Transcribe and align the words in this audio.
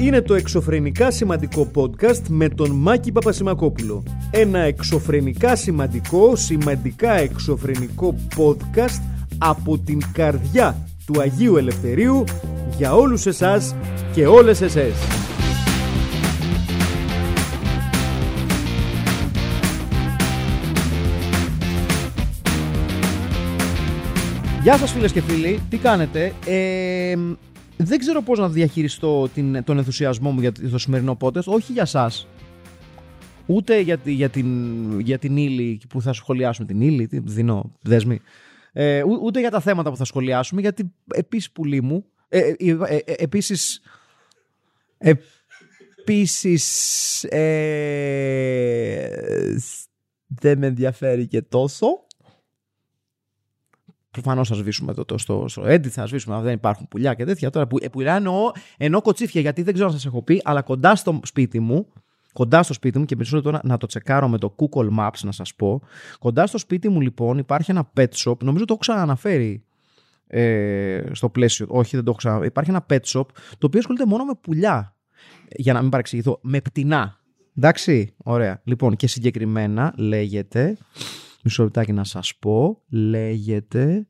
είναι 0.00 0.20
το 0.20 0.34
εξωφρενικά 0.34 1.10
σημαντικό 1.10 1.70
podcast 1.74 2.22
με 2.28 2.48
τον 2.48 2.70
Μάκη 2.70 3.12
Παπασημακόπουλο. 3.12 4.02
Ένα 4.30 4.58
εξωφρενικά 4.58 5.56
σημαντικό, 5.56 6.36
σημαντικά 6.36 7.12
εξωφρενικό 7.12 8.14
podcast 8.36 9.02
από 9.38 9.78
την 9.78 10.00
καρδιά 10.12 10.88
του 11.06 11.20
Αγίου 11.20 11.56
Ελευθερίου 11.56 12.24
για 12.76 12.94
όλους 12.94 13.26
εσάς 13.26 13.74
και 14.12 14.26
όλες 14.26 14.60
εσές. 14.60 14.94
Γεια 24.62 24.76
σας 24.76 24.92
φίλες 24.92 25.12
και 25.12 25.20
φίλοι, 25.20 25.60
τι 25.70 25.76
κάνετε; 25.76 26.32
Ε, 26.46 27.14
δεν 27.84 27.98
ξέρω 27.98 28.22
πώς 28.22 28.38
να 28.38 28.48
διαχειριστώ 28.48 29.28
την, 29.28 29.64
τον 29.64 29.78
ενθουσιασμό 29.78 30.30
μου 30.30 30.40
για 30.40 30.52
το 30.52 30.78
σημερινό 30.78 31.16
podcast, 31.20 31.44
όχι 31.44 31.72
για 31.72 31.84
σας. 31.84 32.26
Ούτε 33.46 33.80
για, 33.80 33.98
τη- 33.98 34.12
για, 34.12 34.28
την, 34.28 35.00
για 35.00 35.18
την 35.18 35.36
ύλη 35.36 35.80
που 35.88 36.02
θα 36.02 36.12
σχολιάσουμε, 36.12 36.66
την 36.66 36.80
ύλη, 36.80 37.06
τι 37.06 37.18
δίνω 37.18 37.72
δέσμη. 37.82 38.20
Ε, 38.72 39.02
ού- 39.02 39.20
ούτε 39.22 39.40
για 39.40 39.50
τα 39.50 39.60
θέματα 39.60 39.90
που 39.90 39.96
θα 39.96 40.04
σχολιάσουμε, 40.04 40.60
γιατί 40.60 40.92
επίσης 41.14 41.50
πουλί 41.50 41.82
μου, 41.82 42.04
ε, 42.28 42.38
ε, 42.38 42.54
ε, 42.58 42.96
ε, 42.96 43.12
επίσης, 43.16 43.80
επίσης, 44.98 47.24
ε, 47.24 49.08
δεν 50.26 50.58
με 50.58 50.66
ενδιαφέρει 50.66 51.26
και 51.26 51.42
τόσο. 51.42 51.86
Προφανώς 54.10 54.48
θα 54.48 54.54
σβήσουμε 54.54 54.94
το, 54.94 55.04
το, 55.04 55.18
στο, 55.18 55.44
στο 55.48 55.62
edit, 55.62 55.88
θα 55.88 56.06
σβήσουμε. 56.06 56.36
αν 56.36 56.42
Δεν 56.42 56.52
υπάρχουν 56.52 56.88
πουλιά 56.88 57.14
και 57.14 57.24
τέτοια. 57.24 57.50
Τώρα 57.50 57.66
που, 57.66 57.76
ε, 57.80 57.88
πουλιά 57.88 58.14
εννοώ, 58.14 58.50
εννοώ 58.76 59.02
κοτσίφια, 59.02 59.40
γιατί 59.40 59.62
δεν 59.62 59.72
ξέρω 59.72 59.88
αν 59.88 59.94
σας 59.94 60.06
έχω 60.06 60.22
πει, 60.22 60.40
αλλά 60.44 60.62
κοντά 60.62 60.94
στο 60.96 61.20
σπίτι 61.24 61.60
μου, 61.60 61.86
κοντά 62.32 62.62
στο 62.62 62.72
σπίτι 62.72 62.98
μου 62.98 63.04
και 63.04 63.16
περισσότερο 63.16 63.44
τώρα 63.44 63.60
να 63.64 63.76
το 63.76 63.86
τσεκάρω 63.86 64.28
με 64.28 64.38
το 64.38 64.54
Google 64.58 64.88
Maps 64.98 65.18
να 65.22 65.32
σας 65.32 65.54
πω. 65.54 65.82
Κοντά 66.18 66.46
στο 66.46 66.58
σπίτι 66.58 66.88
μου 66.88 67.00
λοιπόν 67.00 67.38
υπάρχει 67.38 67.70
ένα 67.70 67.90
pet 67.96 68.08
shop, 68.24 68.38
νομίζω 68.42 68.64
το 68.64 68.72
έχω 68.72 68.80
ξαναναφέρει 68.80 69.64
ε, 70.26 71.02
στο 71.12 71.28
πλαίσιο. 71.28 71.66
Όχι, 71.68 71.96
δεν 71.96 72.04
το 72.04 72.10
έχω 72.10 72.18
ξανα... 72.18 72.44
Υπάρχει 72.44 72.70
ένα 72.70 72.86
pet 72.90 73.00
shop 73.04 73.24
το 73.58 73.66
οποίο 73.66 73.78
ασχολείται 73.78 74.06
μόνο 74.06 74.24
με 74.24 74.32
πουλιά. 74.40 74.94
Για 75.48 75.72
να 75.72 75.80
μην 75.80 75.90
παρεξηγηθώ, 75.90 76.38
με 76.42 76.60
πτηνά. 76.60 77.18
Εντάξει, 77.56 78.14
ωραία. 78.16 78.60
Λοιπόν, 78.64 78.96
και 78.96 79.06
συγκεκριμένα 79.06 79.94
λέγεται. 79.96 80.76
Μισό 81.44 81.62
λεπτάκι 81.62 81.92
να 81.92 82.04
σας 82.04 82.36
πω. 82.36 82.82
Λέγεται. 82.88 84.06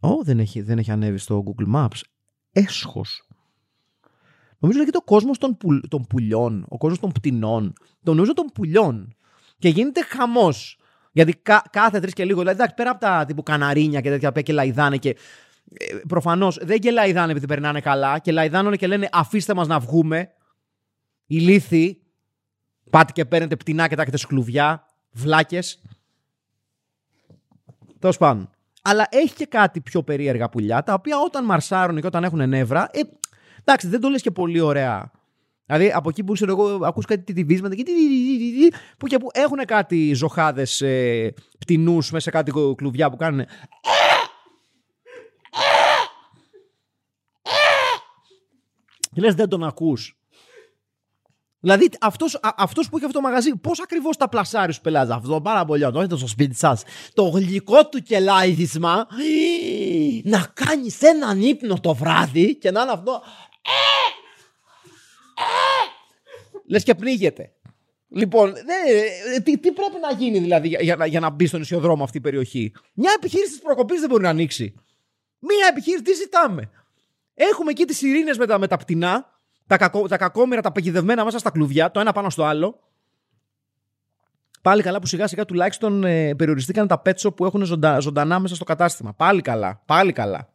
Ω, 0.00 0.22
δεν 0.22 0.38
έχει, 0.38 0.60
δεν 0.62 0.78
έχει 0.78 0.90
ανέβει 0.90 1.18
στο 1.18 1.44
Google 1.46 1.74
Maps. 1.74 2.00
Έσχος. 2.52 3.28
Νομίζω 4.58 4.78
λέγεται 4.78 4.98
ο 4.98 5.02
κόσμος 5.04 5.38
των, 5.38 5.56
πουλ, 5.56 5.78
των 5.88 6.06
πουλιών, 6.06 6.66
ο 6.68 6.78
κόσμος 6.78 7.00
των 7.00 7.12
πτηνών. 7.12 7.72
Το 8.02 8.10
νομίζω 8.10 8.32
των 8.34 8.46
πουλιών. 8.54 9.16
Και 9.58 9.68
γίνεται 9.68 10.02
χαμός. 10.02 10.78
Γιατί 11.12 11.32
κα- 11.36 11.64
κάθε 11.70 12.00
τρεις 12.00 12.12
και 12.12 12.24
λίγο, 12.24 12.38
δηλαδή 12.38 12.56
εντάξει, 12.56 12.74
πέρα 12.74 12.90
από 12.90 13.00
τα 13.00 13.24
τύπου 13.24 13.42
καναρίνια 13.42 14.00
και 14.00 14.10
τέτοια 14.10 14.32
που 14.32 14.40
και 14.40 14.52
λαϊδάνε 14.52 14.96
και 14.96 15.08
ε, 15.78 15.96
προφανώς 16.08 16.58
δεν 16.62 16.78
γελαϊδάνε 16.80 17.30
επειδή 17.30 17.46
περνάνε 17.46 17.80
καλά 17.80 18.18
και 18.18 18.32
λαϊδάνουν 18.32 18.76
και 18.76 18.86
λένε 18.86 19.08
αφήστε 19.12 19.54
μας 19.54 19.66
να 19.66 19.78
βγούμε. 19.78 20.30
Ηλίθιοι. 21.26 22.02
Πάτε 22.90 23.12
και 23.12 23.24
παίρνετε 23.24 23.56
πτηνά 23.56 23.88
και 23.88 23.96
τα 23.96 24.02
έχετε 24.02 24.16
σκλουβιά. 24.16 24.86
Βλάκες. 25.14 25.82
Τέλος 27.98 28.16
πάντων. 28.16 28.48
Αλλά 28.82 29.06
έχει 29.10 29.34
και 29.34 29.46
κάτι 29.46 29.80
πιο 29.80 30.02
περίεργα 30.02 30.48
πουλιά, 30.48 30.82
τα 30.82 30.94
οποία 30.94 31.18
όταν 31.18 31.44
μαρσάρουν 31.44 32.00
και 32.00 32.06
όταν 32.06 32.24
έχουν 32.24 32.48
νεύρα, 32.48 32.88
ε, 32.92 33.00
εντάξει, 33.60 33.88
δεν 33.88 34.00
το 34.00 34.08
λες 34.08 34.22
και 34.22 34.30
πολύ 34.30 34.60
ωραία. 34.60 35.10
Δηλαδή 35.66 35.92
από 35.92 36.08
εκεί 36.08 36.24
που 36.24 36.32
ξέρω 36.32 36.50
εγώ, 36.50 36.84
ακούς 36.84 37.04
κάτι 37.04 37.22
τιτιβίσματα 37.22 37.74
και 37.74 37.82
τι- 37.82 37.92
τι- 37.94 38.08
τι- 38.08 38.38
τι- 38.38 38.70
τι- 38.70 38.76
που 38.98 39.06
και 39.06 39.18
που 39.18 39.28
έχουν 39.32 39.58
κάτι 39.64 40.12
ζωχάδες 40.14 40.80
ε, 40.80 41.34
πτηνούς 41.58 42.10
μέσα 42.10 42.24
σε 42.24 42.30
κάτι 42.30 42.52
κλουβιά 42.76 43.10
που 43.10 43.16
κάνουν 43.16 43.46
και 49.12 49.20
λες 49.20 49.34
δεν 49.34 49.48
τον 49.48 49.64
ακούς. 49.64 50.18
Δηλαδή 51.64 51.88
αυτός, 52.00 52.34
α- 52.34 52.54
αυτός 52.56 52.88
που 52.88 52.96
έχει 52.96 53.04
αυτό 53.06 53.18
το 53.20 53.24
μαγαζί, 53.26 53.56
πώς 53.56 53.80
ακριβώς 53.80 54.16
τα 54.16 54.28
πλασάρει 54.28 54.72
στους 54.72 54.82
πελάτες; 54.84 55.14
Αυτό 55.14 55.40
πάρα 55.40 55.64
πολύ, 55.64 55.92
το 55.92 55.98
έχετε 55.98 56.16
στο 56.16 56.26
σπίτι 56.26 56.54
σας. 56.56 56.82
Το 57.14 57.24
γλυκό 57.24 57.86
του 57.88 58.02
κελάιδισμα 58.02 59.06
να 60.34 60.46
κάνεις 60.54 61.02
έναν 61.02 61.40
ύπνο 61.42 61.80
το 61.80 61.94
βράδυ 61.94 62.54
και 62.56 62.70
να 62.70 62.82
είναι 62.82 62.90
αυτό 62.90 63.22
Λες 66.66 66.82
και 66.82 66.94
πνίγεται. 66.94 67.52
Λοιπόν, 68.08 68.52
δε, 68.52 69.40
τι, 69.40 69.58
τι 69.58 69.72
πρέπει 69.72 69.96
να 70.00 70.12
γίνει 70.18 70.38
δηλαδή 70.38 70.68
για, 70.68 70.78
για, 70.82 70.96
να- 70.96 71.06
για 71.06 71.20
να 71.20 71.30
μπει 71.30 71.46
στον 71.46 71.60
ισιοδρόμο 71.60 72.04
αυτή 72.04 72.16
η 72.16 72.20
περιοχή; 72.20 72.72
Μια 72.94 73.12
επιχείρηση 73.16 73.50
της 73.50 73.60
προκοπής 73.60 74.00
δεν 74.00 74.08
μπορεί 74.08 74.22
να 74.22 74.28
ανοίξει. 74.28 74.74
Μια 75.38 75.66
επιχείρηση, 75.70 76.02
τι 76.02 76.12
ζητάμε; 76.12 76.70
Έχουμε 77.34 77.70
εκεί 77.70 77.84
τις 77.84 78.02
ειρήνες 78.02 78.38
με 78.38 78.46
τα, 78.46 78.58
με 78.58 78.66
τα 78.66 78.76
πτηνά, 78.76 79.33
τα, 79.66 79.76
κακό, 79.76 80.08
τα 80.08 80.16
κακόμοιρα, 80.16 80.60
τα 80.60 80.72
παγιδευμένα 80.72 81.24
μέσα 81.24 81.38
στα 81.38 81.50
κλουβιά, 81.50 81.90
το 81.90 82.00
ένα 82.00 82.12
πάνω 82.12 82.30
στο 82.30 82.44
άλλο. 82.44 82.80
Πάλι 84.62 84.82
καλά 84.82 84.98
που 85.00 85.06
σιγά 85.06 85.26
σιγά 85.26 85.44
τουλάχιστον 85.44 86.04
ε, 86.04 86.34
περιοριστήκαν 86.34 86.86
τα 86.86 86.98
πέτσο 86.98 87.32
που 87.32 87.44
έχουν 87.44 87.64
ζωντανά, 87.64 87.98
ζωντανά 87.98 88.38
μέσα 88.38 88.54
στο 88.54 88.64
κατάστημα. 88.64 89.12
Πάλι 89.14 89.40
καλά. 89.40 89.82
Πάλι 89.86 90.12
καλά. 90.12 90.48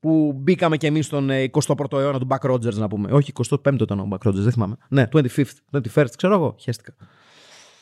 Που 0.00 0.32
μπήκαμε 0.36 0.76
κι 0.76 0.86
εμείς 0.86 1.06
στον 1.06 1.30
ε, 1.30 1.50
21ο 1.52 1.92
αιώνα 1.92 2.18
του 2.18 2.26
Buck 2.30 2.50
Rogers 2.50 2.74
να 2.74 2.88
πούμε. 2.88 3.12
Όχι, 3.12 3.32
25ο 3.48 3.80
ήταν 3.80 4.00
ο 4.00 4.08
Buck 4.10 4.28
Rogers, 4.28 4.34
δεν 4.34 4.52
θυμάμαι. 4.52 4.76
Ναι, 4.88 5.08
25th, 5.12 5.44
21st, 5.72 6.06
ξέρω 6.16 6.34
εγώ. 6.34 6.54
Χαίστηκα. 6.58 6.94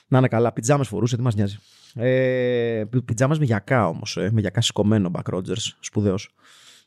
Να 0.08 0.18
είναι 0.18 0.28
καλά. 0.28 0.52
Πιτζάμες 0.52 0.88
φορούσε, 0.88 1.16
τι 1.16 1.22
μας 1.22 1.34
νοιάζει. 1.34 1.58
Ε, 1.94 2.84
Πιτζάμες 3.04 3.38
με 3.38 3.44
γιακά 3.44 3.88
όμως. 3.88 4.16
Ε, 4.16 4.30
με 4.32 4.40
γιακά 4.40 4.60
σηκωμένο 4.60 5.10
Buck 5.14 5.34
Rogers. 5.34 5.74
Σπουδαίος. 5.80 6.34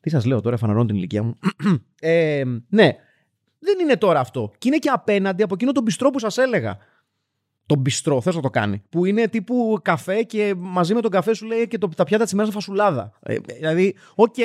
Τι 0.03 0.09
σας 0.09 0.25
λέω 0.25 0.41
τώρα, 0.41 0.57
φανερώνω 0.57 0.85
την 0.85 0.95
ηλικία 0.95 1.23
μου. 1.23 1.37
ε, 1.99 2.43
ναι, 2.69 2.95
δεν 3.59 3.79
είναι 3.81 3.97
τώρα 3.97 4.19
αυτό. 4.19 4.51
Και 4.57 4.67
είναι 4.67 4.77
και 4.77 4.89
απέναντι 4.89 5.43
από 5.43 5.53
εκείνο 5.53 5.71
το 5.71 5.83
μπιστρό 5.83 6.09
που 6.09 6.19
σας 6.19 6.37
έλεγα. 6.37 6.77
Το 7.65 7.81
μπιστρό, 7.81 8.21
θες 8.21 8.35
να 8.35 8.41
το 8.41 8.49
κάνει. 8.49 8.83
Που 8.89 9.05
είναι 9.05 9.27
τύπου 9.27 9.79
καφέ 9.81 10.23
και 10.23 10.53
μαζί 10.57 10.93
με 10.93 11.01
τον 11.01 11.11
καφέ 11.11 11.33
σου 11.33 11.45
λέει 11.45 11.67
και 11.67 11.77
το, 11.77 11.87
τα 11.87 12.03
πιάτα 12.03 12.23
της 12.23 12.33
ημέρας 12.33 12.53
φασουλάδα. 12.53 13.11
Ε, 13.21 13.35
δηλαδή, 13.37 13.95
οκ. 14.15 14.35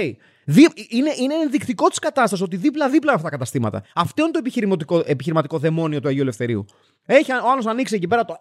Δι- 0.45 0.93
Είναι, 0.93 1.11
είναι 1.21 1.35
ενδεικτικό 1.35 1.89
της 1.89 1.99
κατάστασης 1.99 2.45
ότι 2.45 2.57
δίπλα-δίπλα 2.57 3.11
είναι 3.11 3.11
αυτά 3.13 3.23
τα 3.25 3.31
καταστήματα. 3.31 3.83
Αυτό 3.95 4.23
είναι 4.23 4.31
το 4.33 4.39
επιχειρηματικό, 4.39 5.03
επιχειρηματικό 5.07 5.59
δαιμόνιο 5.59 6.01
του 6.01 6.09
Αγίου 6.09 6.23
Ελευθερίου. 6.23 6.65
Έχει 7.07 7.33
ο 7.33 7.51
άλλος 7.51 7.67
ανοίξει 7.67 7.95
εκεί 7.95 8.07
πέρα 8.09 8.25
το. 8.25 8.37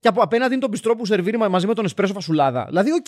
Και 0.00 0.08
από 0.08 0.20
απέναντι 0.22 0.52
είναι 0.52 0.62
το 0.62 0.68
μπιστρό 0.68 0.96
που 0.96 1.06
σερβίρει 1.06 1.36
μα- 1.38 1.48
μαζί 1.48 1.66
με 1.66 1.74
τον 1.74 1.84
εσπρέσο 1.84 2.12
φασουλάδα. 2.12 2.64
Δηλαδή, 2.68 2.90
οκ. 2.92 3.06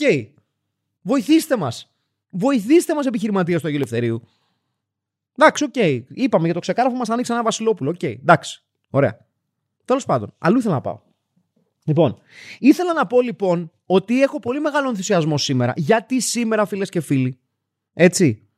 Βοηθήστε 1.02 1.56
μας. 1.56 1.92
Βοηθήστε 2.30 2.94
μας, 2.94 3.06
επιχειρηματίες 3.06 3.60
του 3.60 3.66
Αγίου 3.66 3.78
Ελευθερίου. 3.78 4.22
Εντάξει, 5.38 5.64
οκ. 5.64 5.76
Είπαμε 6.08 6.44
για 6.44 6.54
το 6.54 6.60
ξεκάρφωμα 6.60 6.96
μας 6.96 7.08
ανοίξει 7.10 7.32
ένα 7.32 7.42
Βασιλόπουλο. 7.42 7.90
Οκ. 7.90 8.02
Εντάξει. 8.02 8.62
Ωραία. 8.90 9.26
Τέλος 9.84 10.04
πάντων, 10.04 10.34
αλλού 10.38 10.58
ήθελα 10.58 10.74
να 10.74 10.80
πάω. 10.80 11.00
Λοιπόν, 11.84 12.18
ήθελα 12.58 12.92
να 12.92 13.06
πω 13.06 13.20
λοιπόν 13.20 13.70
ότι 13.86 14.22
έχω 14.22 14.38
πολύ 14.38 14.60
μεγάλο 14.60 14.88
ενθουσιασμό 14.88 15.38
σήμερα. 15.38 15.72
Γιατί 15.76 16.20
σήμερα, 16.20 16.66
φίλες 16.66 16.88
και 16.88 17.00
φίλοι, 17.00 17.38
έτσι, 17.92 18.48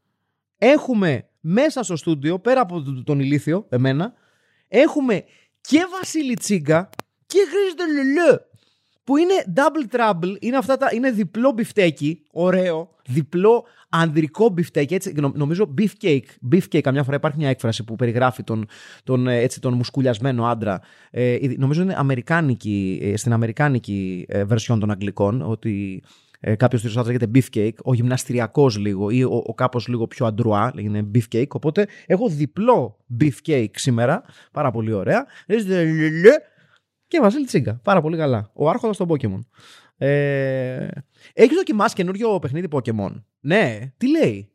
έχουμε 0.59 1.29
μέσα 1.41 1.83
στο 1.83 1.97
στούντιο, 1.97 2.39
πέρα 2.39 2.61
από 2.61 2.83
τον- 2.83 3.05
τον 3.05 3.21
ηλίθιο, 3.21 3.67
εμένα, 3.69 4.13
έχουμε 4.69 5.25
και 5.61 5.87
Βασίλη 5.99 6.35
Τσίγκα 6.35 6.89
και 7.27 7.39
Χρήστο 7.51 7.85
Λελέ. 7.95 8.39
Που 9.05 9.17
είναι 9.17 9.35
double 9.55 9.97
trouble, 9.97 10.37
είναι, 10.41 10.57
αυτά 10.57 10.77
τα, 10.77 10.89
είναι 10.95 11.11
διπλό 11.11 11.53
μπιφτέκι, 11.53 12.23
ωραίο, 12.33 12.89
διπλό 13.09 13.65
ανδρικό 13.89 14.49
μπιφτέκι, 14.49 14.95
έτσι, 14.95 15.13
νο- 15.17 15.33
νομίζω 15.35 15.75
beefcake. 15.79 16.53
Beefcake, 16.53 16.81
καμιά 16.81 17.03
φορά 17.05 17.17
υπάρχει 17.17 17.39
μια 17.39 17.49
έκφραση 17.49 17.85
που 17.85 17.97
περιγράφει 17.97 18.43
τον, 18.43 18.67
τον, 19.05 19.27
ε, 19.27 19.39
έτσι, 19.39 19.61
τον 19.61 19.75
μουσκουλιασμένο 19.75 20.47
άντρα. 20.47 20.81
Ε, 21.11 21.33
η- 21.33 21.57
νομίζω 21.59 21.83
είναι 21.83 21.95
αμερικάνικη, 21.97 22.99
ε, 23.03 23.17
στην 23.17 23.33
αμερικάνικη 23.33 24.25
ε, 24.29 24.45
version 24.49 24.77
των 24.81 24.91
αγγλικών, 24.91 25.43
ότι 25.43 26.03
ε, 26.41 26.55
κάποιος 26.55 26.83
τέτοιο 26.83 27.01
άντρα 27.01 27.13
λέγεται 27.13 27.31
beefcake, 27.41 27.83
ο 27.85 27.95
γυμναστηριακός 27.95 28.79
λίγο 28.79 29.11
ή 29.11 29.23
ο, 29.25 29.43
ο 29.47 29.55
κάπως 29.55 29.89
λίγο 29.89 30.07
πιο 30.07 30.27
αντρουά, 30.27 30.71
λέγεται 30.75 31.07
beefcake. 31.15 31.49
Οπότε 31.49 31.87
έχω 32.07 32.29
διπλό 32.29 32.97
beefcake 33.21 33.71
σήμερα, 33.75 34.23
πάρα 34.53 34.71
πολύ 34.71 34.93
ωραία. 34.93 35.27
Και 37.11 37.21
Βασίλη 37.21 37.45
Τσίγκα. 37.45 37.81
Πάρα 37.83 38.01
πολύ 38.01 38.17
καλά. 38.17 38.51
Ο 38.53 38.69
άρχοντας 38.69 38.97
των 38.97 39.09
Pokémon. 39.11 39.41
Ε, 39.97 40.89
Έχεις 41.33 41.57
δοκιμάσει 41.57 41.95
καινούριο 41.95 42.39
παιχνίδι 42.39 42.69
Pokémon; 42.71 43.23
Ναι, 43.41 43.79
τι 43.97 44.11
λέει; 44.11 44.53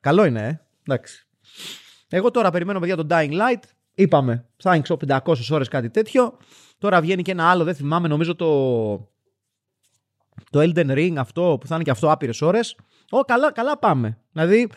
Καλό 0.00 0.24
είναι, 0.24 0.46
ε. 0.46 0.60
Εντάξει. 0.82 1.28
Εγώ 2.08 2.30
τώρα 2.30 2.50
περιμένω 2.50 2.78
παιδιά 2.78 2.96
τον 2.96 3.06
Dying 3.10 3.32
Light. 3.32 3.62
Είπαμε, 3.94 4.48
θα 4.56 4.70
ανοίξω 4.70 4.96
500 5.08 5.18
ώρες 5.50 5.68
κάτι 5.68 5.90
τέτοιο. 5.90 6.36
Τώρα 6.78 7.00
βγαίνει 7.00 7.22
και 7.22 7.30
ένα 7.30 7.50
άλλο, 7.50 7.64
δεν 7.64 7.74
θυμάμαι, 7.74 8.08
νομίζω 8.08 8.34
το. 8.36 8.48
Το 10.50 10.60
Elden 10.60 10.90
Ring 10.90 11.14
αυτό 11.16 11.56
που 11.60 11.66
θα 11.66 11.74
είναι 11.74 11.84
και 11.84 11.90
αυτό 11.90 12.10
άπειρες 12.10 12.42
ώρες. 12.42 12.76
Ω, 13.10 13.20
καλά, 13.20 13.52
καλά 13.52 13.78
πάμε. 13.78 14.18
Δηλαδή, 14.32 14.68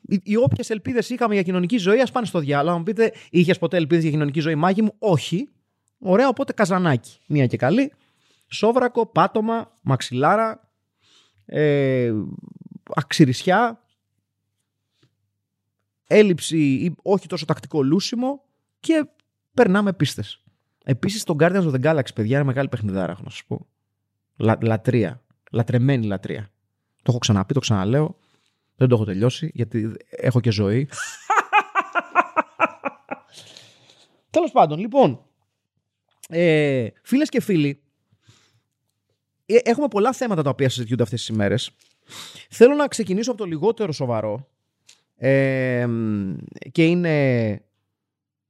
οι, 0.00 0.20
οι 0.22 0.36
όποιες 0.36 0.70
ελπίδες 0.70 1.10
είχαμε 1.10 1.34
για 1.34 1.42
κοινωνική 1.42 1.76
ζωή, 1.76 2.00
ας 2.00 2.10
πάνε 2.10 2.26
στο 2.26 2.38
διάλογο. 2.38 2.76
μου 2.76 2.82
πείτε, 2.82 3.12
είχες 3.30 3.58
ποτέ 3.58 3.76
ελπίδες 3.76 4.02
για 4.02 4.12
κοινωνική 4.12 4.40
ζωή, 4.40 4.54
μάγη 4.54 4.82
μου. 4.82 4.94
Όχι. 4.98 5.48
Ωραία, 6.04 6.28
οπότε 6.28 6.52
καζανάκι. 6.52 7.18
Μία 7.26 7.46
και 7.46 7.56
καλή. 7.56 7.92
Σόβρακο, 8.46 9.06
πάτωμα, 9.06 9.72
μαξιλάρα, 9.82 10.70
ε, 11.44 12.12
αξιρισιά, 12.94 13.84
έλλειψη 16.06 16.58
ή 16.58 16.94
όχι 17.02 17.26
τόσο 17.26 17.44
τακτικό 17.44 17.82
λούσιμο 17.82 18.44
και 18.80 19.06
περνάμε 19.54 19.92
πίστες. 19.92 20.42
Επίσης 20.84 21.24
το 21.24 21.36
Guardians 21.38 21.70
of 21.70 21.74
the 21.74 21.82
Galaxy, 21.82 22.14
παιδιά, 22.14 22.36
είναι 22.36 22.46
μεγάλη 22.46 22.68
παιχνιδάρα, 22.68 23.12
έχω 23.12 23.22
να 23.24 23.30
σας 23.30 23.44
πω. 23.44 23.66
Λα, 24.36 24.58
λατρεία. 24.62 25.22
Λατρεμένη 25.50 26.06
λατρεία. 26.06 26.50
Το 26.96 27.04
έχω 27.08 27.18
ξαναπεί, 27.18 27.54
το 27.54 27.60
ξαναλέω. 27.60 28.16
Δεν 28.76 28.88
το 28.88 28.94
έχω 28.94 29.04
τελειώσει, 29.04 29.50
γιατί 29.54 29.96
έχω 30.08 30.40
και 30.40 30.50
ζωή. 30.50 30.88
Τέλος 34.30 34.50
πάντων, 34.50 34.78
λοιπόν, 34.78 35.26
ε, 36.28 36.86
φίλες 37.02 37.28
και 37.28 37.40
φίλοι, 37.40 37.82
ε, 39.46 39.56
έχουμε 39.62 39.88
πολλά 39.88 40.12
θέματα 40.12 40.42
τα 40.42 40.50
οποία 40.50 40.68
συζητιούνται 40.68 41.02
αυτές 41.02 41.20
τις 41.20 41.28
ημέρες. 41.28 41.70
Θέλω 42.50 42.74
να 42.74 42.88
ξεκινήσω 42.88 43.30
από 43.30 43.40
το 43.40 43.46
λιγότερο 43.46 43.92
σοβαρό 43.92 44.48
ε, 45.16 45.86
και 46.72 46.84
είναι 46.84 47.62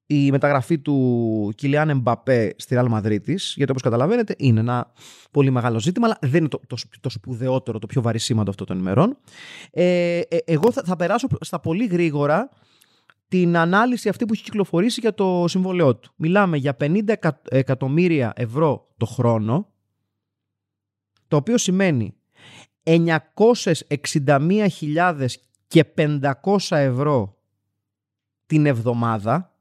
η 0.07 0.31
μεταγραφή 0.31 0.79
του 0.79 1.53
Κιλιάν 1.55 1.91
Εμπαπέ 1.91 2.55
στη 2.57 2.75
Ραλ 2.75 2.89
Μαδρίτης, 2.89 3.55
γιατί 3.57 3.71
όπως 3.71 3.83
καταλαβαίνετε 3.83 4.35
είναι 4.39 4.61
ένα 4.61 4.93
πολύ 5.31 5.51
μεγάλο 5.51 5.81
ζήτημα, 5.81 6.07
αλλά 6.07 6.19
δεν 6.21 6.41
είναι 6.41 6.49
το, 6.49 6.61
το, 6.67 6.77
το 7.01 7.09
σπουδαιότερο, 7.09 7.79
το 7.79 7.87
πιο 7.87 8.03
βαρισίμαντο 8.03 8.51
αυτό 8.51 8.65
των 8.65 8.79
ημερών. 8.79 9.17
Ε, 9.71 10.19
ε, 10.19 10.39
εγώ 10.45 10.73
θα, 10.73 10.83
θα 10.85 10.97
περάσω 10.97 11.29
στα 11.41 11.61
πολύ 11.61 11.87
γρήγορα 11.87 12.49
την 13.33 13.57
ανάλυση 13.57 14.09
αυτή 14.09 14.27
που 14.27 14.33
έχει 14.33 14.43
κυκλοφορήσει 14.43 15.01
για 15.01 15.15
το 15.15 15.45
συμβολαιό 15.49 15.97
του. 15.97 16.13
Μιλάμε 16.17 16.57
για 16.57 16.77
50 16.81 17.15
εκατομμύρια 17.49 18.33
ευρώ 18.37 18.93
το 18.97 19.07
χρόνο, 19.07 19.73
το 21.29 21.37
οποίο 21.37 21.59
σημαίνει 21.59 22.15
961.000 22.83 25.27
και 25.67 25.85
500 25.97 26.31
ευρώ 26.71 27.37
την 28.47 28.67
εβδομάδα, 28.67 29.55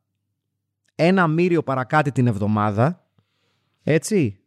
ένα 0.95 1.27
μύριο 1.27 1.63
παρακάτι 1.63 2.11
την 2.11 2.27
εβδομάδα, 2.27 3.05
έτσι, 3.83 4.39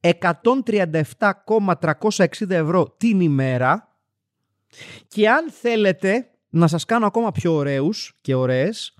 137,360 0.00 0.18
ευρώ 2.48 2.94
την 2.96 3.20
ημέρα 3.20 3.96
και 5.08 5.30
αν 5.30 5.50
θέλετε 5.50 6.30
να 6.48 6.66
σας 6.66 6.84
κάνω 6.84 7.06
ακόμα 7.06 7.32
πιο 7.32 7.52
ωραίους 7.52 8.14
και 8.20 8.34
ωραίες, 8.34 8.94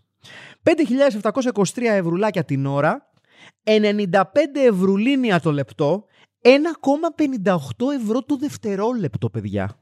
5.723 0.63 1.83
ευρουλάκια 1.83 2.45
την 2.45 2.67
ώρα, 2.67 3.13
95 3.65 4.11
ευρουλίνια 4.67 5.41
το 5.41 5.53
λεπτό, 5.53 6.05
1,58 6.43 7.91
ευρώ 8.03 8.23
το 8.23 8.37
δευτερόλεπτο, 8.37 9.31
παιδιά. 9.31 9.79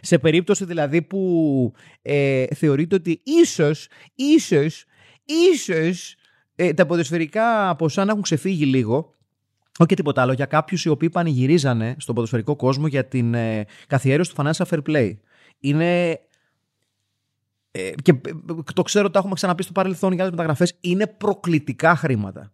Σε 0.00 0.18
περίπτωση 0.18 0.64
δηλαδή 0.64 1.02
που 1.02 1.72
ε, 2.02 2.46
θεωρείτε 2.54 2.94
ότι 2.94 3.20
ίσως, 3.24 3.88
ίσως, 4.14 4.84
ίσως 5.52 6.16
ε, 6.54 6.72
τα 6.72 6.86
ποδοσφαιρικά 6.86 7.76
ποσά 7.76 8.04
να 8.04 8.10
έχουν 8.10 8.22
ξεφύγει 8.22 8.64
λίγο, 8.64 9.14
όχι 9.78 9.94
τίποτα 9.94 10.22
άλλο, 10.22 10.32
για 10.32 10.46
κάποιους 10.46 10.84
οι 10.84 10.88
οποίοι 10.88 11.10
πανηγυρίζανε 11.10 11.96
στον 11.98 12.14
ποδοσφαιρικό 12.14 12.56
κόσμο 12.56 12.86
για 12.86 13.04
την 13.04 13.34
ε, 13.34 13.64
καθιέρωση 13.86 14.34
του 14.34 14.42
Financial 14.42 14.64
Fair 14.70 14.82
Play. 14.86 15.16
Είναι. 15.62 16.20
Ε, 17.70 17.90
και 18.02 18.10
ε, 18.10 18.32
το 18.74 18.82
ξέρω 18.82 19.04
ότι 19.04 19.12
τα 19.12 19.18
έχουμε 19.18 19.34
ξαναπεί 19.34 19.62
στο 19.62 19.72
παρελθόν 19.72 20.12
για 20.12 20.20
άλλες 20.20 20.36
μεταγραφές. 20.36 20.76
Είναι 20.80 21.06
προκλητικά 21.06 21.96
χρήματα. 21.96 22.52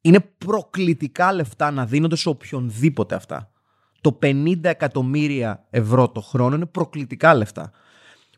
Είναι 0.00 0.20
προκλητικά 0.20 1.32
λεφτά 1.32 1.70
να 1.70 1.86
δίνονται 1.86 2.16
σε 2.16 2.28
οποιονδήποτε 2.28 3.14
αυτά. 3.14 3.50
Το 4.00 4.18
50 4.22 4.64
εκατομμύρια 4.64 5.66
ευρώ 5.70 6.08
το 6.08 6.20
χρόνο 6.20 6.54
είναι 6.54 6.66
προκλητικά 6.66 7.34
λεφτά. 7.34 7.70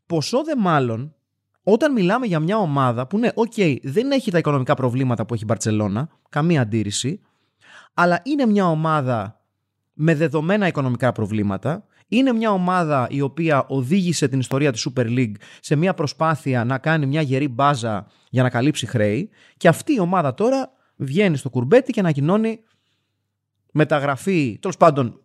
Ποσό 0.07 0.45
δε 0.45 0.57
μάλλον 0.57 1.15
όταν 1.63 1.93
μιλάμε 1.93 2.27
για 2.27 2.41
μια 2.41 2.57
ομάδα 2.57 3.07
που 3.07 3.19
ναι, 3.19 3.29
οκ, 3.35 3.53
δεν 3.83 4.11
έχει 4.11 4.31
τα 4.31 4.39
οικονομικά 4.39 4.75
προβλήματα 4.75 5.27
που 5.27 5.35
έχει 5.35 5.43
η 5.43 5.47
Μπαρτσελώνα, 5.49 6.09
καμία 6.29 6.61
αντίρρηση, 6.61 7.21
αλλά 7.95 8.21
είναι 8.25 8.47
μια 8.47 8.67
ομάδα 8.67 9.41
με 9.93 10.15
δεδομένα 10.15 10.67
οικονομικά 10.67 11.13
προβλήματα. 11.13 11.87
Είναι 12.09 12.33
μια 12.33 12.51
ομάδα 12.51 13.07
η 13.11 13.21
οποία 13.21 13.65
οδήγησε 13.69 14.29
την 14.29 14.39
ιστορία 14.39 14.73
της 14.73 14.89
Super 14.89 15.07
League 15.07 15.35
σε 15.61 15.77
μια 15.77 15.95
προσπάθεια 15.95 16.65
να 16.65 16.79
κάνει 16.79 17.07
μια 17.07 17.21
γερή 17.21 17.49
μπάζα 17.49 18.07
για 18.31 18.43
να 18.43 18.51
καλύψει 18.51 18.87
χρέη 18.87 19.31
και 19.57 19.69
αυτή 19.69 19.93
η 19.93 20.01
ομάδα 20.01 20.35
τώρα 20.35 20.73
βγαίνει 20.97 21.37
στο 21.37 21.51
κουρμπέτι 21.51 21.93
και 21.93 22.01
ανακοινώνει 22.01 22.61
μεταγραφή, 23.73 24.59
τέλος 24.61 24.77
πάντων 24.77 25.21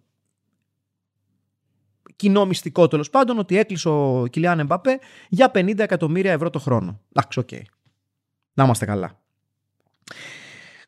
κοινό 2.15 2.45
μυστικό 2.45 2.87
τέλος 2.87 3.09
πάντων 3.09 3.39
ότι 3.39 3.57
έκλεισε 3.57 3.89
ο 3.89 4.27
Κιλιάν 4.29 4.59
Εμπαπέ 4.59 4.99
για 5.29 5.51
50 5.53 5.79
εκατομμύρια 5.79 6.31
ευρώ 6.31 6.49
το 6.49 6.59
χρόνο. 6.59 6.99
Εντάξει, 7.13 7.39
ok. 7.39 7.47
Okay. 7.51 7.61
Να 8.53 8.63
είμαστε 8.63 8.85
καλά. 8.85 9.19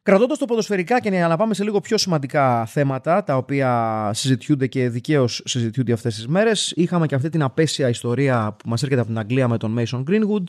Κρατώντας 0.03 0.37
το 0.37 0.45
ποδοσφαιρικά 0.45 0.99
και 0.99 1.09
να 1.09 1.37
πάμε 1.37 1.53
σε 1.53 1.63
λίγο 1.63 1.79
πιο 1.79 1.97
σημαντικά 1.97 2.65
θέματα, 2.65 3.23
τα 3.23 3.37
οποία 3.37 4.11
συζητιούνται 4.13 4.67
και 4.67 4.89
δικαίως 4.89 5.41
συζητιούνται 5.45 5.93
αυτές 5.93 6.15
τις 6.15 6.27
μέρες, 6.27 6.73
είχαμε 6.75 7.05
και 7.05 7.15
αυτή 7.15 7.29
την 7.29 7.41
απαίσια 7.41 7.89
ιστορία 7.89 8.55
που 8.57 8.69
μας 8.69 8.83
έρχεται 8.83 9.01
από 9.01 9.09
την 9.09 9.19
Αγγλία 9.19 9.47
με 9.47 9.57
τον 9.57 9.79
Mason 9.79 10.03
Greenwood, 10.09 10.43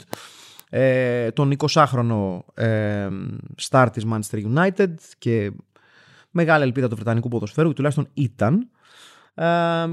ε, 0.71 1.31
τον 1.31 1.57
20χρονο 1.59 2.39
ε, 2.55 3.09
star 3.71 3.87
της 3.93 4.07
Manchester 4.11 4.39
United 4.55 4.95
και 5.19 5.53
μεγάλη 6.31 6.63
ελπίδα 6.63 6.89
του 6.89 6.95
Βρετανικού 6.95 7.29
ποδοσφαίρου, 7.29 7.73
τουλάχιστον 7.73 8.09
ήταν. 8.15 8.69
Ε, 9.35 9.45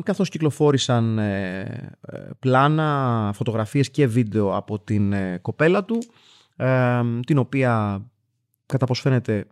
καθώς 0.04 0.30
κυκλοφόρησαν 0.30 1.20
ε, 1.20 1.60
ε, 2.02 2.20
πλάνα, 2.40 3.32
φωτογραφίες 3.36 3.92
και 3.92 4.08
βίντεο 4.08 4.56
από 4.56 4.80
την 4.80 5.14
ε, 5.14 5.40
κοπέλα 5.42 5.84
του, 5.84 5.98
την 7.26 7.38
οποία 7.38 8.02
κατά 8.72 8.86
πως 8.86 9.00
φαίνεται 9.00 9.46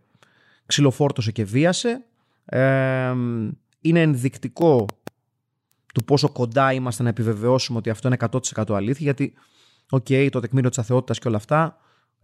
ξυλοφόρτωσε 0.66 1.32
και 1.32 1.44
βίασε. 1.44 2.04
είναι 3.80 4.00
ενδεικτικό 4.00 4.86
του 5.94 6.04
πόσο 6.04 6.32
κοντά 6.32 6.72
είμαστε 6.72 7.02
να 7.02 7.08
επιβεβαιώσουμε 7.08 7.78
ότι 7.78 7.90
αυτό 7.90 8.08
είναι 8.08 8.16
100% 8.54 8.74
αλήθεια, 8.74 9.04
γιατί, 9.04 9.32
ok, 9.90 10.06
okay, 10.08 10.28
το 10.30 10.40
τεκμήριο 10.40 10.68
της 10.68 10.78
αθωότητας 10.78 11.18
και 11.18 11.28
όλα 11.28 11.36
αυτά, 11.36 11.76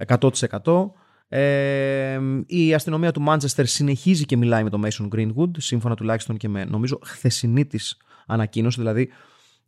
100%. 0.06 0.92
Ε, 1.28 2.20
η 2.46 2.74
αστυνομία 2.74 3.12
του 3.12 3.20
Μάντσεστερ 3.20 3.66
συνεχίζει 3.66 4.24
και 4.24 4.36
μιλάει 4.36 4.62
με 4.62 4.70
τον 4.70 4.84
Mason 4.84 5.08
Greenwood, 5.14 5.50
σύμφωνα 5.56 5.94
τουλάχιστον 5.94 6.36
και 6.36 6.48
με 6.48 6.64
νομίζω 6.64 6.98
χθεσινή 7.04 7.66
της 7.66 7.96
ανακοίνωση, 8.26 8.80
δηλαδή 8.80 9.08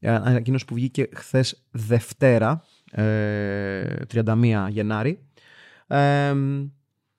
ε, 0.00 0.11
ανακοίνωση 0.11 0.64
που 0.64 0.75
βγήκε 0.75 1.08
χθες 1.14 1.64
Δευτέρα, 1.70 2.64
ε, 2.90 3.97
31 4.14 4.66
Γενάρη. 4.68 5.23
Ε, 5.87 6.35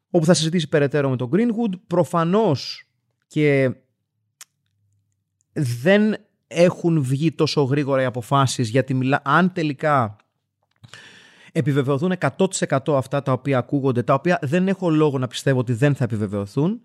όπου 0.10 0.26
θα 0.26 0.34
συζητήσει 0.34 0.70
περαιτέρω 0.70 1.10
με 1.10 1.16
τον 1.16 1.30
Greenwood. 1.34 1.80
Προφανώς 1.88 2.90
και 3.28 3.72
δεν 5.54 6.16
έχουν 6.48 7.04
βγει 7.04 7.32
τόσο 7.32 7.64
γρήγορα 7.64 8.02
οι 8.02 8.06
αποφάσεις 8.06 8.70
γιατί 8.70 8.94
μιλά, 8.94 9.22
αν 9.24 9.54
τελικά 9.54 10.16
επιβεβαιωθούν 11.52 12.14
100% 12.38 12.78
αυτά 12.88 13.22
τα 13.22 13.32
οποία 13.32 13.58
ακούγονται, 13.58 14.04
τα 14.04 14.14
οποία 14.14 14.40
δεν 14.42 14.68
έχω 14.68 14.90
λόγο 14.90 15.18
να 15.18 15.28
πιστεύω 15.28 15.60
ότι 15.60 15.74
δεν 15.74 15.96
θα 15.96 16.04
επιβεβαιωθούν, 16.04 16.82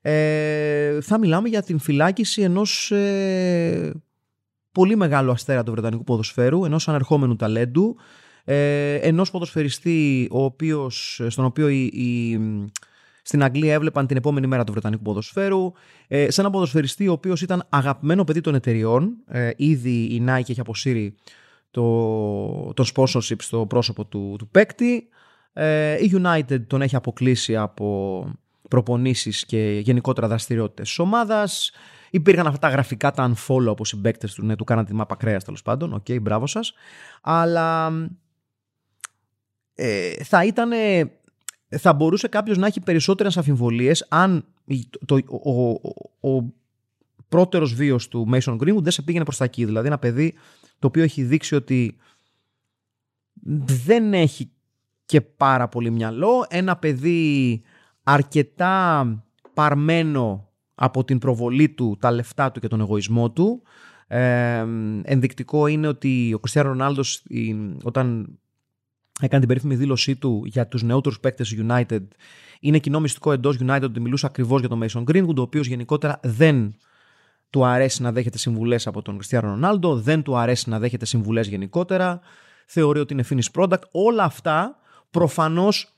ε, 0.00 1.00
θα 1.00 1.18
μιλάμε 1.18 1.48
για 1.48 1.62
την 1.62 1.78
φυλάκιση 1.78 2.42
ενός 2.42 2.90
ε, 2.90 4.02
πολύ 4.72 4.96
μεγάλου 4.96 5.30
αστέρα 5.30 5.62
του 5.62 5.70
Βρετανικού 5.70 6.04
ποδοσφαίρου, 6.04 6.64
ενός 6.64 6.88
ανερχόμενου 6.88 7.36
ταλέντου, 7.36 7.96
ε, 8.44 8.94
ενός 8.94 9.30
ποδοσφαιριστή 9.30 10.28
ο 10.30 10.44
οποίος, 10.44 11.20
στον 11.28 11.44
οποίο 11.44 11.68
η, 11.68 12.40
στην 13.22 13.42
Αγγλία 13.42 13.72
έβλεπαν 13.72 14.06
την 14.06 14.16
επόμενη 14.16 14.46
μέρα 14.46 14.64
του 14.64 14.72
Βρετανικού 14.72 15.02
ποδοσφαίρου, 15.02 15.72
ε, 16.08 16.30
σε 16.30 16.40
ένα 16.40 16.50
ποδοσφαιριστή 16.50 17.08
ο 17.08 17.12
οποίος 17.12 17.42
ήταν 17.42 17.66
αγαπημένο 17.68 18.24
παιδί 18.24 18.40
των 18.40 18.54
εταιριών, 18.54 19.12
ε, 19.26 19.50
ήδη 19.56 19.90
η 19.90 20.24
Nike 20.28 20.50
έχει 20.50 20.60
αποσύρει 20.60 21.14
το, 21.70 22.72
το 22.74 22.84
sponsorship 22.94 23.38
στο 23.38 23.66
πρόσωπο 23.66 24.04
του, 24.04 24.34
του 24.38 24.48
παίκτη, 24.48 25.08
ε, 25.52 26.04
η 26.04 26.12
United 26.14 26.66
τον 26.66 26.82
έχει 26.82 26.96
αποκλείσει 26.96 27.56
από 27.56 28.26
προπονήσεις 28.68 29.44
και 29.44 29.80
γενικότερα 29.84 30.28
δραστηριότητες 30.28 30.86
της 30.88 30.98
ομάδας, 30.98 31.72
Υπήρχαν 32.14 32.46
αυτά 32.46 32.58
τα 32.58 32.68
γραφικά, 32.68 33.10
τα 33.10 33.32
unfollow 33.32 33.66
όπως 33.66 33.92
οι 33.92 34.00
παίκτες 34.00 34.34
του, 34.34 34.44
ναι, 34.44 34.56
του 34.56 34.64
κάναν 34.64 34.84
τη 34.84 34.94
μάπα 34.94 35.16
κρέας 35.16 35.44
τέλος 35.44 35.62
πάντων, 35.62 35.92
ok, 35.92 36.04
okay, 36.08 36.20
μπράβο 36.20 36.46
σας. 36.46 36.72
Αλλά 37.22 37.92
ε, 39.84 40.24
θα 40.24 40.44
ήταν. 40.44 40.70
Θα 41.68 41.92
μπορούσε 41.92 42.28
κάποιος 42.28 42.58
να 42.58 42.66
έχει 42.66 42.80
περισσότερες 42.80 43.36
αμφιβολίες 43.36 44.06
αν 44.08 44.44
το, 45.06 45.18
ο, 45.26 45.70
ο, 45.70 46.34
ο 46.34 46.44
πρώτερος 47.28 47.74
βίος 47.74 48.08
του 48.08 48.28
Mason 48.32 48.56
Greenwood 48.58 48.82
δεν 48.82 48.92
σε 48.92 49.02
πήγαινε 49.02 49.24
προς 49.24 49.36
τα 49.36 49.44
εκεί. 49.44 49.64
Δηλαδή, 49.64 49.86
ένα 49.86 49.98
παιδί 49.98 50.34
το 50.78 50.86
οποίο 50.86 51.02
έχει 51.02 51.22
δείξει 51.22 51.54
ότι 51.54 51.96
δεν 53.84 54.14
έχει 54.14 54.50
και 55.04 55.20
πάρα 55.20 55.68
πολύ 55.68 55.90
μυαλό. 55.90 56.46
Ένα 56.48 56.76
παιδί 56.76 57.62
αρκετά 58.02 59.06
παρμένο 59.54 60.48
από 60.74 61.04
την 61.04 61.18
προβολή 61.18 61.68
του, 61.68 61.96
τα 62.00 62.10
λεφτά 62.10 62.52
του 62.52 62.60
και 62.60 62.68
τον 62.68 62.80
εγωισμό 62.80 63.30
του. 63.30 63.62
Ε, 64.06 64.66
ενδεικτικό 65.02 65.66
είναι 65.66 65.86
ότι 65.86 66.32
ο 66.34 66.38
Κριστιανό 66.38 66.68
Ρονάλντος 66.68 67.22
όταν 67.82 68.38
έκανε 69.20 69.38
την 69.38 69.48
περίφημη 69.48 69.74
δήλωσή 69.74 70.16
του 70.16 70.42
για 70.44 70.66
τους 70.66 70.82
νεότερους 70.82 71.20
παίκτες 71.20 71.56
United 71.66 72.02
είναι 72.60 72.78
κοινό 72.78 73.00
μυστικό 73.00 73.32
εντός 73.32 73.58
United 73.60 73.82
ότι 73.82 74.00
μιλούσε 74.00 74.26
ακριβώς 74.26 74.60
για 74.60 74.68
τον 74.68 74.82
Mason 74.82 75.04
Greenwood 75.04 75.36
ο 75.36 75.40
οποίος 75.40 75.66
γενικότερα 75.66 76.20
δεν 76.22 76.74
του 77.50 77.64
αρέσει 77.64 78.02
να 78.02 78.12
δέχεται 78.12 78.38
συμβουλές 78.38 78.86
από 78.86 79.02
τον 79.02 79.14
Κριστιανό 79.14 79.48
Ρονάλντο, 79.48 79.96
δεν 79.96 80.22
του 80.22 80.36
αρέσει 80.36 80.68
να 80.70 80.78
δέχεται 80.78 81.04
συμβουλές 81.04 81.48
γενικότερα, 81.48 82.20
θεωρεί 82.66 83.00
ότι 83.00 83.12
είναι 83.12 83.24
finished 83.30 83.60
product. 83.60 83.82
Όλα 83.90 84.24
αυτά 84.24 84.76
προφανώς 85.10 85.92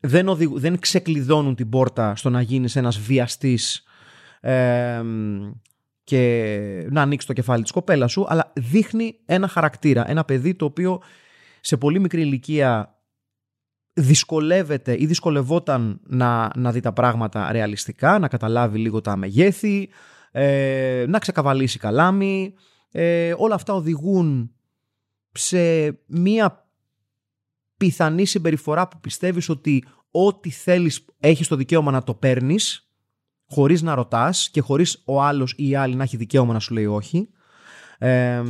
δεν, 0.00 0.36
δεν 0.54 0.78
ξεκλειδώνουν 0.78 1.54
την 1.54 1.68
πόρτα 1.68 2.16
στο 2.16 2.30
να 2.30 2.40
γίνεις 2.40 2.76
ένας 2.76 2.98
βιαστής 2.98 3.84
ε, 4.40 5.02
και 6.04 6.86
να 6.90 7.02
ανοίξεις 7.02 7.28
το 7.28 7.32
κεφάλι 7.32 7.62
της 7.62 7.70
κοπέλας 7.70 8.12
σου, 8.12 8.24
αλλά 8.28 8.52
δείχνει 8.54 9.16
ένα 9.26 9.48
χαρακτήρα, 9.48 10.10
ένα 10.10 10.24
παιδί 10.24 10.54
το 10.54 10.64
οποίο 10.64 11.00
σε 11.60 11.76
πολύ 11.76 12.00
μικρή 12.00 12.20
ηλικία 12.20 12.94
δυσκολεύεται 13.92 14.96
ή 15.00 15.06
δυσκολευόταν 15.06 16.00
να, 16.06 16.50
να 16.56 16.72
δει 16.72 16.80
τα 16.80 16.92
πράγματα 16.92 17.52
ρεαλιστικά, 17.52 18.18
να 18.18 18.28
καταλάβει 18.28 18.78
λίγο 18.78 19.00
τα 19.00 19.16
μεγέθη, 19.16 19.88
ε, 20.30 21.04
να 21.08 21.18
ξεκαβαλήσει 21.18 21.78
καλάμι. 21.78 22.54
Ε, 22.90 23.34
όλα 23.36 23.54
αυτά 23.54 23.74
οδηγούν 23.74 24.54
σε 25.32 25.86
μία 26.06 26.68
πιθανή 27.76 28.24
συμπεριφορά 28.24 28.88
που 28.88 29.00
πιστεύεις 29.00 29.48
ότι 29.48 29.84
ό,τι 30.10 30.50
θέλεις 30.50 31.04
έχεις 31.20 31.48
το 31.48 31.56
δικαίωμα 31.56 31.90
να 31.90 32.02
το 32.02 32.14
παίρνεις 32.14 32.90
χωρίς 33.50 33.82
να 33.82 33.94
ρωτάς 33.94 34.50
και 34.50 34.60
χωρίς 34.60 35.02
ο 35.04 35.22
άλλος 35.22 35.54
ή 35.56 35.68
η 35.68 35.74
άλλη 35.74 35.94
να 35.94 36.02
έχει 36.02 36.16
δικαίωμα 36.16 36.52
να 36.52 36.58
σου 36.58 36.74
λέει 36.74 36.86
όχι. 36.86 37.28
Ε, 38.02 38.42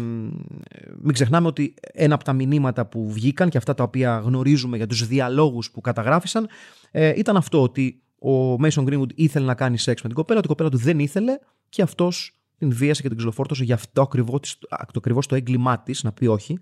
μην 1.01 1.13
ξεχνάμε 1.13 1.47
ότι 1.47 1.75
ένα 1.93 2.15
από 2.15 2.25
τα 2.25 2.33
μηνύματα 2.33 2.87
που 2.87 3.13
βγήκαν 3.13 3.49
και 3.49 3.59
αυτά 3.59 3.75
τα 3.75 3.83
οποία 3.83 4.19
γνωρίζουμε 4.19 4.77
για 4.77 4.87
τους 4.87 5.07
διαλόγους 5.07 5.71
που 5.71 5.81
καταγράφησαν 5.81 6.49
ε, 6.91 7.13
ήταν 7.17 7.37
αυτό 7.37 7.63
ότι 7.63 8.03
ο 8.19 8.55
Mason 8.55 8.85
Greenwood 8.89 9.15
ήθελε 9.15 9.47
να 9.47 9.55
κάνει 9.55 9.79
σεξ 9.79 10.03
με 10.03 10.09
την 10.09 10.17
κοπέλα, 10.17 10.39
ότι 10.39 10.47
η 10.47 10.51
κοπέλα 10.51 10.71
του 10.71 10.79
δεν 10.79 10.99
ήθελε 10.99 11.39
και 11.69 11.83
αυτός 11.83 12.41
την 12.59 12.73
βίασε 12.75 13.03
και 13.03 13.09
την 13.09 13.17
ξυλοφόρτωσε 13.17 13.65
για 13.65 13.75
αυτό 13.75 14.03
ακριβώς 14.03 14.59
το, 14.59 14.69
ακριβώς 14.71 15.27
το 15.27 15.35
έγκλημά 15.35 15.81
της, 15.81 16.03
να 16.03 16.13
πει 16.13 16.27
όχι. 16.27 16.61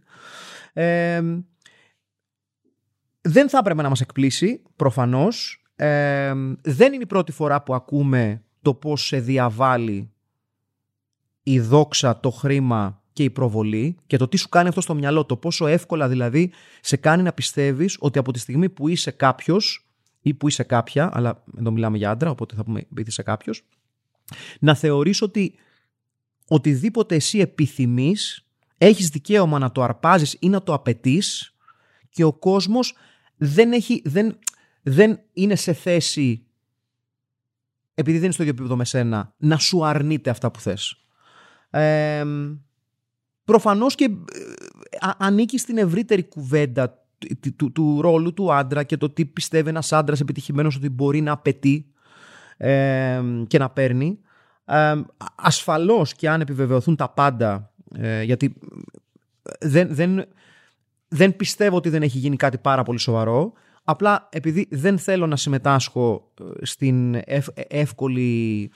Ε, 0.73 1.23
δεν 3.21 3.49
θα 3.49 3.59
έπρεπε 3.59 3.83
να 3.83 3.89
μας 3.89 4.01
εκπλήσει, 4.01 4.63
προφανώς. 4.77 5.63
Ε, 5.77 6.33
δεν 6.63 6.93
είναι 6.93 7.03
η 7.03 7.07
πρώτη 7.07 7.33
φορά 7.33 7.63
που 7.63 7.75
ακούμε 7.75 8.43
το 8.63 8.75
πώς 8.75 9.07
σε 9.07 9.21
διαβάλλει 9.21 10.13
η 11.51 11.61
δόξα, 11.61 12.21
το 12.21 12.31
χρήμα 12.31 13.03
και 13.13 13.23
η 13.25 13.31
προβολή 13.31 13.97
και 14.07 14.17
το 14.17 14.29
τι 14.29 14.37
σου 14.37 14.49
κάνει 14.49 14.69
αυτό 14.69 14.81
στο 14.81 14.95
μυαλό, 14.95 15.25
το 15.25 15.37
πόσο 15.37 15.67
εύκολα 15.67 16.09
δηλαδή 16.09 16.51
σε 16.81 16.97
κάνει 16.97 17.23
να 17.23 17.33
πιστεύεις 17.33 17.97
ότι 18.01 18.19
από 18.19 18.33
τη 18.33 18.39
στιγμή 18.39 18.69
που 18.69 18.89
είσαι 18.89 19.11
κάποιος 19.11 19.89
ή 20.21 20.35
που 20.35 20.49
είσαι 20.49 20.63
κάποια, 20.63 21.11
αλλά 21.13 21.45
εδώ 21.59 21.71
μιλάμε 21.71 21.97
για 21.97 22.11
άντρα, 22.11 22.31
οπότε 22.31 22.55
θα 22.55 22.65
πούμε 22.65 22.87
είσαι 23.07 23.23
κάποιος, 23.23 23.65
να 24.61 24.75
θεωρείς 24.75 25.23
ότι 25.23 25.55
οτιδήποτε 26.49 27.15
εσύ 27.15 27.39
επιθυμείς 27.39 28.47
έχεις 28.79 29.09
δικαίωμα 29.09 29.59
να 29.59 29.73
το 29.73 29.83
αρπάζεις 29.83 30.37
ή 30.41 30.49
να 30.49 30.63
το 30.63 30.73
απαιτείς 30.73 31.55
και 32.11 32.25
ο 32.25 32.33
κόσμος 32.33 32.95
δεν, 33.37 33.73
έχει, 33.73 34.03
δεν, 34.05 34.39
δεν 34.83 35.21
είναι 35.33 35.55
σε 35.55 35.73
θέση 35.73 36.43
επειδή 37.95 38.17
δεν 38.17 38.25
είναι 38.25 38.33
στο 38.33 38.43
ίδιο 38.43 38.55
επίπεδο 38.55 38.77
με 38.77 38.85
σένα 38.85 39.35
να 39.37 39.59
σου 39.59 39.85
αρνείται 39.87 40.31
αυτά 40.31 40.51
που 40.51 40.61
θες. 40.61 41.08
Ε, 41.71 42.25
προφανώς 43.45 43.95
και 43.95 44.05
ε, 44.05 45.11
ανήκει 45.19 45.59
στην 45.59 45.79
ευρύτερη 45.79 46.25
κουβέντα 46.25 47.07
του, 47.57 47.73
του, 47.73 48.01
ρόλου 48.01 48.35
του 48.35 48.53
άντρα 48.53 48.83
και 48.83 48.97
το 48.97 49.11
τι 49.11 49.25
πιστεύει 49.25 49.69
ένας 49.69 49.93
άντρας 49.93 50.21
επιτυχημένος 50.21 50.77
ότι 50.77 50.89
μπορεί 50.89 51.21
να 51.21 51.33
απαιτεί 51.33 51.93
και 53.47 53.59
να 53.59 53.71
παίρνει. 53.71 54.19
Ε, 54.65 54.95
ασφαλώς 55.35 56.15
και 56.15 56.29
αν 56.29 56.41
επιβεβαιωθούν 56.41 56.97
τα 56.97 57.09
πάντα 57.09 57.73
ε, 57.95 58.23
γιατί 58.23 58.55
δεν, 59.61 59.95
δεν, 59.95 60.25
δεν 61.09 61.37
πιστεύω 61.37 61.77
ότι 61.77 61.89
δεν 61.89 62.03
έχει 62.03 62.19
γίνει 62.19 62.37
κάτι 62.37 62.59
πάρα 62.59 62.83
πολύ 62.83 62.99
σοβαρό 62.99 63.53
απλά 63.85 64.29
επειδή 64.33 64.67
δεν 64.71 64.99
θέλω 64.99 65.27
να 65.27 65.37
συμμετάσχω 65.37 66.33
στην 66.63 67.21
εύκολη 67.69 68.71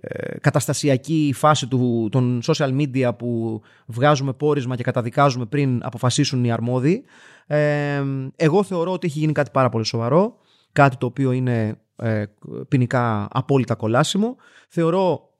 ε, 0.00 0.38
καταστασιακή 0.38 1.32
φάση 1.34 1.66
του, 1.66 2.08
των 2.12 2.40
social 2.44 2.76
media 2.80 3.10
που 3.18 3.60
βγάζουμε 3.86 4.32
πόρισμα 4.32 4.76
και 4.76 4.82
καταδικάζουμε 4.82 5.46
πριν 5.46 5.80
αποφασίσουν 5.82 6.44
οι 6.44 6.52
αρμόδιοι. 6.52 7.04
Ε, 7.46 8.02
εγώ 8.36 8.62
θεωρώ 8.62 8.92
ότι 8.92 9.06
έχει 9.06 9.18
γίνει 9.18 9.32
κάτι 9.32 9.50
πάρα 9.50 9.68
πολύ 9.68 9.84
σοβαρό, 9.84 10.36
κάτι 10.72 10.96
το 10.96 11.06
οποίο 11.06 11.32
είναι 11.32 11.80
ε, 11.96 12.24
ποινικά 12.68 13.28
απόλυτα 13.30 13.74
κολάσιμο. 13.74 14.36
Θεωρώ 14.68 15.34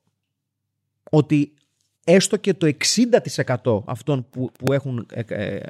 ότι 1.10 1.54
έστω 2.04 2.36
και 2.36 2.54
το 2.54 2.72
60% 3.64 3.82
αυτών 3.84 4.26
που, 4.30 4.50
που 4.58 4.72
έχουν 4.72 5.06
ε, 5.10 5.60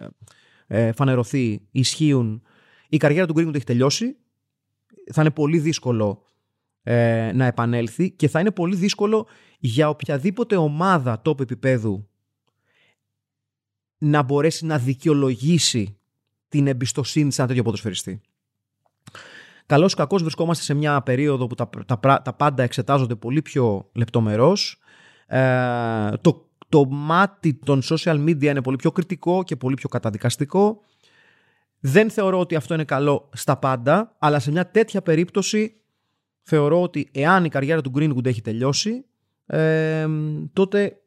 ε, 0.66 0.92
φανερωθεί 0.92 1.60
ισχύουν, 1.70 2.42
η 2.88 2.96
καριέρα 2.96 3.26
του 3.26 3.32
Γκρίνγκουντ 3.32 3.56
έχει 3.56 3.64
τελειώσει. 3.64 4.16
Θα 5.12 5.20
είναι 5.20 5.30
πολύ 5.30 5.58
δύσκολο 5.58 6.22
ε, 6.88 7.32
να 7.34 7.44
επανέλθει 7.44 8.10
και 8.10 8.28
θα 8.28 8.40
είναι 8.40 8.50
πολύ 8.50 8.76
δύσκολο 8.76 9.26
για 9.58 9.88
οποιαδήποτε 9.88 10.56
ομάδα 10.56 11.22
τόπου 11.22 11.42
επίπεδου 11.42 12.08
να 13.98 14.22
μπορέσει 14.22 14.66
να 14.66 14.78
δικαιολογήσει 14.78 15.98
την 16.48 16.66
εμπιστοσύνη 16.66 17.32
σε 17.32 17.40
ένα 17.40 17.48
τέτοιο 17.48 17.64
ποδοσφαιριστή. 17.64 18.20
Καλώς 19.66 19.92
ή 19.92 19.96
κακώς 19.96 20.22
βρισκόμαστε 20.22 20.64
σε 20.64 20.74
μια 20.74 21.02
περίοδο 21.02 21.46
που 21.46 21.54
τα, 21.54 21.68
τα, 21.86 22.22
τα 22.22 22.32
πάντα 22.32 22.62
εξετάζονται 22.62 23.14
πολύ 23.14 23.42
πιο 23.42 23.90
λεπτομερώς. 23.92 24.78
Ε, 25.26 26.10
το, 26.20 26.48
το 26.68 26.84
μάτι 26.84 27.54
των 27.54 27.82
social 27.82 28.24
media 28.24 28.42
είναι 28.44 28.62
πολύ 28.62 28.76
πιο 28.76 28.92
κριτικό 28.92 29.42
και 29.42 29.56
πολύ 29.56 29.74
πιο 29.74 29.88
καταδικαστικό. 29.88 30.80
Δεν 31.80 32.10
θεωρώ 32.10 32.38
ότι 32.38 32.54
αυτό 32.54 32.74
είναι 32.74 32.84
καλό 32.84 33.28
στα 33.32 33.56
πάντα, 33.56 34.16
αλλά 34.18 34.38
σε 34.38 34.50
μια 34.50 34.70
τέτοια 34.70 35.02
περίπτωση 35.02 35.80
θεωρώ 36.48 36.82
ότι 36.82 37.08
εάν 37.12 37.44
η 37.44 37.48
καριέρα 37.48 37.80
του 37.80 37.92
Greenwood 37.94 38.26
έχει 38.26 38.40
τελειώσει, 38.40 39.04
ε, 39.46 40.06
τότε 40.52 41.00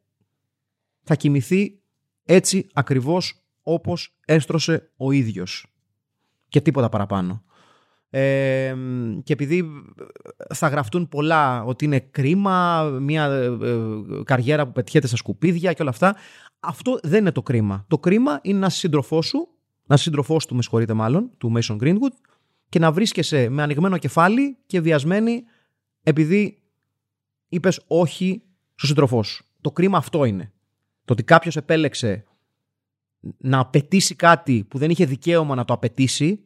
θα 1.03 1.15
κοιμηθεί 1.15 1.79
έτσι 2.24 2.67
ακριβώς 2.74 3.43
όπως 3.62 4.17
έστρωσε 4.25 4.91
ο 4.98 5.12
ίδιος. 5.12 5.65
Και 6.48 6.62
τίποτα 6.62 6.89
παραπάνω. 6.89 7.43
Ε, 8.10 8.75
και 9.24 9.34
επειδή 9.34 9.65
θα 10.53 10.67
γραφτούν 10.67 11.10
πολλά 11.10 11.63
ότι 11.63 11.86
είναι 11.86 12.00
κρίμα, 12.00 12.84
μια 12.84 13.25
ε, 13.25 13.58
καριέρα 14.24 14.65
που 14.65 14.72
πετυχαίνει 14.72 15.08
στα 15.08 15.15
σκουπίδια 15.15 15.74
και 15.74 15.81
όλα 15.81 15.91
αυτά, 15.91 16.15
αυτό 16.60 17.00
δεν 17.03 17.19
είναι 17.19 17.31
το 17.31 17.41
κρίμα. 17.41 17.86
Το 17.88 18.00
κρίμα 18.00 18.39
είναι 18.43 18.60
να 18.60 18.69
σύντροφό 18.69 19.22
σου, 19.22 19.48
να 19.86 19.98
σύντροφό 19.98 20.38
του, 20.48 20.55
με 20.55 20.62
συγχωρείτε 20.62 20.93
μάλλον, 20.93 21.31
του 21.38 21.53
Mason 21.55 21.77
Greenwood, 21.84 22.13
και 22.70 22.80
να 22.80 22.92
βρίσκεσαι 22.92 23.50
με 23.50 23.62
ανοιγμένο 23.62 23.98
κεφάλι 23.98 24.58
και 24.66 24.82
βιασμένη 24.82 25.44
επειδή 26.04 26.62
είπες 27.50 27.84
όχι 27.88 28.42
στο 28.76 28.88
σύντροφό 28.88 29.24
σου. 29.24 29.46
Το 29.62 29.72
κρίμα 29.72 29.98
αυτό 29.98 30.26
είναι. 30.26 30.52
Το 31.06 31.14
ότι 31.14 31.24
κάποιος 31.24 31.56
επέλεξε 31.56 32.24
να 33.38 33.60
απαιτήσει 33.60 34.16
κάτι 34.16 34.64
που 34.64 34.78
δεν 34.78 34.90
είχε 34.90 35.06
δικαίωμα 35.06 35.56
να 35.56 35.66
το 35.66 35.74
απαιτήσει 35.74 36.44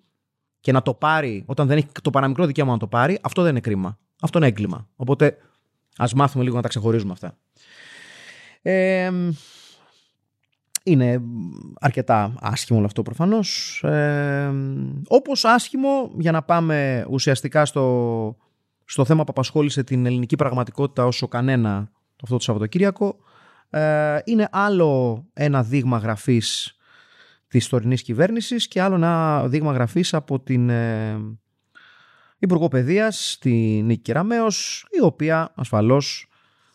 και 0.60 0.72
να 0.72 0.82
το 0.82 0.94
πάρει 0.94 1.44
όταν 1.46 1.68
δεν 1.68 1.77
έχει 1.77 1.88
το 2.01 2.10
παραμικρό 2.10 2.46
δικαίωμα 2.46 2.72
να 2.72 2.77
το 2.77 2.88
πάρει, 2.88 3.20
αυτό 3.22 3.42
δεν 3.42 3.51
είναι 3.51 3.60
κρίμα. 3.60 4.00
Αυτό 4.22 4.38
είναι 4.38 4.48
έγκλημα. 4.48 4.88
Οπότε 4.96 5.38
ας 5.98 6.13
μάθουμε 6.13 6.44
λίγο 6.44 6.56
να 6.56 6.62
τα 6.62 6.68
ξεχωρίζουμε 6.68 7.12
αυτά. 7.12 7.38
Ε, 8.62 9.12
είναι 10.83 11.21
αρκετά 11.79 12.33
άσχημο 12.39 12.77
όλο 12.77 12.87
αυτό 12.87 13.01
προφανώς. 13.01 13.79
Ε, 13.83 14.51
όπως 15.07 15.45
άσχημο, 15.45 16.11
για 16.17 16.31
να 16.31 16.43
πάμε 16.43 17.05
ουσιαστικά 17.09 17.65
στο, 17.65 18.37
στο 18.85 19.05
θέμα 19.05 19.23
που 19.23 19.31
απασχόλησε 19.31 19.83
την 19.83 20.05
ελληνική 20.05 20.35
πραγματικότητα 20.35 21.05
όσο 21.05 21.27
κανένα 21.27 21.91
αυτό 22.23 22.35
το 22.35 22.43
Σαββατοκύριακο, 22.43 23.15
ε, 23.69 24.19
είναι 24.23 24.47
άλλο 24.51 25.23
ένα 25.33 25.63
δείγμα 25.63 25.97
γραφής 25.97 26.77
της 27.47 27.67
τωρινής 27.67 28.01
κυβέρνησης 28.01 28.67
και 28.67 28.81
άλλο 28.81 28.95
ένα 28.95 29.43
δείγμα 29.47 29.73
γραφής 29.73 30.13
από 30.13 30.39
την 30.39 30.69
ε, 30.69 31.17
Υπουργό 32.37 32.67
Παιδείας, 32.67 33.37
την 33.41 33.85
Νίκη 33.85 34.01
Κεραμέως, 34.01 34.85
η 34.89 35.01
οποία 35.01 35.51
ασφαλώς 35.55 36.27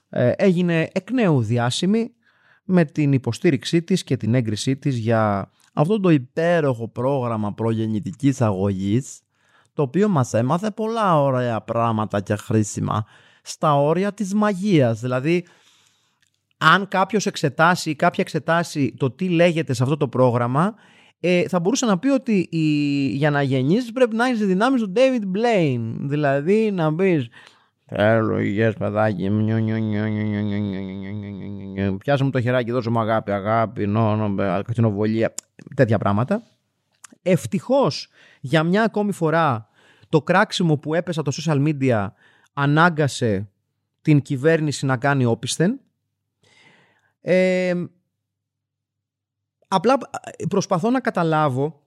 ε, 0.08 0.32
έγινε 0.36 0.88
εκ 0.92 1.10
νέου 1.10 1.42
διάσημη 1.42 2.12
με 2.70 2.84
την 2.84 3.12
υποστήριξή 3.12 3.82
της 3.82 4.04
και 4.04 4.16
την 4.16 4.34
έγκρισή 4.34 4.76
της 4.76 4.96
για 4.96 5.50
αυτό 5.72 6.00
το 6.00 6.08
υπέροχο 6.10 6.88
πρόγραμμα 6.88 7.52
προγεννητικής 7.52 8.40
αγωγής 8.40 9.20
το 9.72 9.82
οποίο 9.82 10.08
μας 10.08 10.34
έμαθε 10.34 10.70
πολλά 10.70 11.22
ωραία 11.22 11.60
πράγματα 11.60 12.20
και 12.20 12.36
χρήσιμα 12.36 13.06
στα 13.42 13.76
όρια 13.80 14.12
της 14.12 14.34
μαγείας. 14.34 15.00
Δηλαδή, 15.00 15.46
αν 16.58 16.88
κάποιος 16.88 17.26
εξετάσει 17.26 17.90
ή 17.90 17.94
κάποια 17.94 18.22
εξετάσει 18.26 18.94
το 18.96 19.10
τι 19.10 19.28
λέγεται 19.28 19.72
σε 19.72 19.82
αυτό 19.82 19.96
το 19.96 20.08
πρόγραμμα, 20.08 20.74
ε, 21.20 21.48
θα 21.48 21.60
μπορούσε 21.60 21.86
να 21.86 21.98
πει 21.98 22.08
ότι 22.08 22.48
η, 22.50 23.06
για 23.06 23.30
να 23.30 23.42
γεννήσεις 23.42 23.92
πρέπει 23.92 24.16
να 24.16 24.26
έχεις 24.26 24.46
δυνάμεις 24.46 24.80
του 24.80 24.92
David 24.96 25.36
Blaine. 25.36 25.94
Δηλαδή 25.98 26.70
να 26.70 26.94
πεις 26.94 27.28
Θέλω 27.90 28.38
υγιές 28.38 28.74
παιδάκι 28.74 29.30
Πιάσε 31.98 32.24
μου 32.24 32.30
το 32.30 32.40
χεράκι, 32.40 32.70
δώσε 32.70 32.90
μου 32.90 33.00
αγάπη, 33.00 33.30
αγάπη, 33.30 33.86
νο, 33.86 34.34
κατσινοβολία, 34.36 35.34
τέτοια 35.74 35.98
πράγματα. 35.98 36.42
Ευτυχώς 37.22 38.08
για 38.40 38.62
μια 38.62 38.82
ακόμη 38.82 39.12
φορά 39.12 39.68
το 40.08 40.22
κράξιμο 40.22 40.76
που 40.76 40.94
έπεσε 40.94 41.22
το 41.22 41.32
social 41.34 41.68
media 41.68 42.08
ανάγκασε 42.52 43.48
την 44.02 44.22
κυβέρνηση 44.22 44.86
να 44.86 44.96
κάνει 44.96 45.24
όπισθεν. 45.24 45.80
Ε, 47.20 47.74
απλά 49.68 49.98
προσπαθώ 50.48 50.90
να 50.90 51.00
καταλάβω 51.00 51.82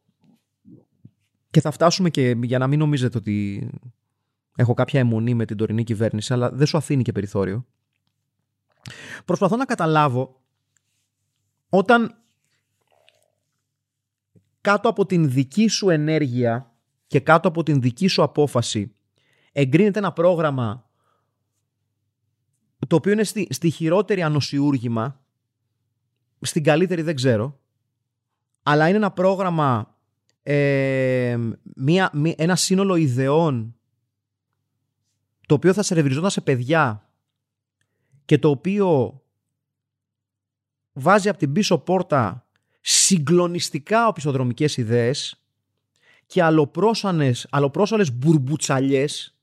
και 1.50 1.62
θα 1.62 1.72
φτάσουμε 1.72 2.10
και 2.10 2.36
για 2.42 2.58
να 2.58 2.68
μην 2.68 2.80
νομίζετε 2.80 3.18
ότι 3.18 3.70
έχω 4.56 4.74
κάποια 4.74 5.00
αιμονή 5.00 5.34
με 5.34 5.46
την 5.46 5.58
τωρινή 5.58 5.84
κυβέρνηση, 5.84 6.34
αλλά 6.34 6.50
δεν 6.50 6.68
σου 6.68 6.78
αφήνει 6.78 7.04
και 7.04 7.12
περιθώριο. 7.12 7.66
Προσπαθώ 9.26 9.56
να 9.56 9.66
καταλάβω 9.66 10.42
όταν 11.70 12.16
κάτω 14.62 14.90
από 14.90 15.06
την 15.06 15.30
δική 15.30 15.68
σου 15.68 15.90
ενέργεια 15.90 16.74
και 17.08 17.20
κάτω 17.20 17.48
από 17.48 17.64
την 17.64 17.82
δική 17.82 18.08
σου 18.08 18.24
απόφαση 18.24 18.96
εγκρίνεται 19.52 20.00
ένα 20.00 20.12
πρόγραμμα 20.12 20.90
το 22.88 22.96
οποίο 22.96 23.12
είναι 23.12 23.24
στη, 23.24 23.48
στη 23.50 23.70
χειρότερη 23.70 24.22
ανοσιούργημα, 24.22 25.22
στην 26.42 26.64
καλύτερη 26.64 27.02
δεν 27.02 27.16
ξέρω, 27.16 27.60
αλλά 28.64 28.88
είναι 28.88 28.98
ένα 28.98 29.12
πρόγραμμα, 29.12 29.98
ε, 30.44 31.38
μια, 31.76 32.12
ένα 32.36 32.56
σύνολο 32.56 32.96
ιδεών 32.96 33.76
το 35.52 35.58
οποίο 35.58 35.74
θα 35.74 35.84
σε 35.84 36.30
σε 36.30 36.42
παιδιά 36.42 37.10
και 38.26 38.38
το 38.38 38.50
οποίο 38.50 39.22
βάζει 40.94 41.30
από 41.30 41.38
την 41.38 41.52
πίσω 41.52 41.78
πόρτα 41.78 42.48
συγκλονιστικά 42.82 44.08
οπισθοδρομικές 44.08 44.78
ιδέες 44.78 45.42
και 46.26 46.44
αλλοπρόσανες, 46.44 47.48
αλλοπρόσαλες 47.50 48.14
μπουρμπουτσαλιές 48.14 49.38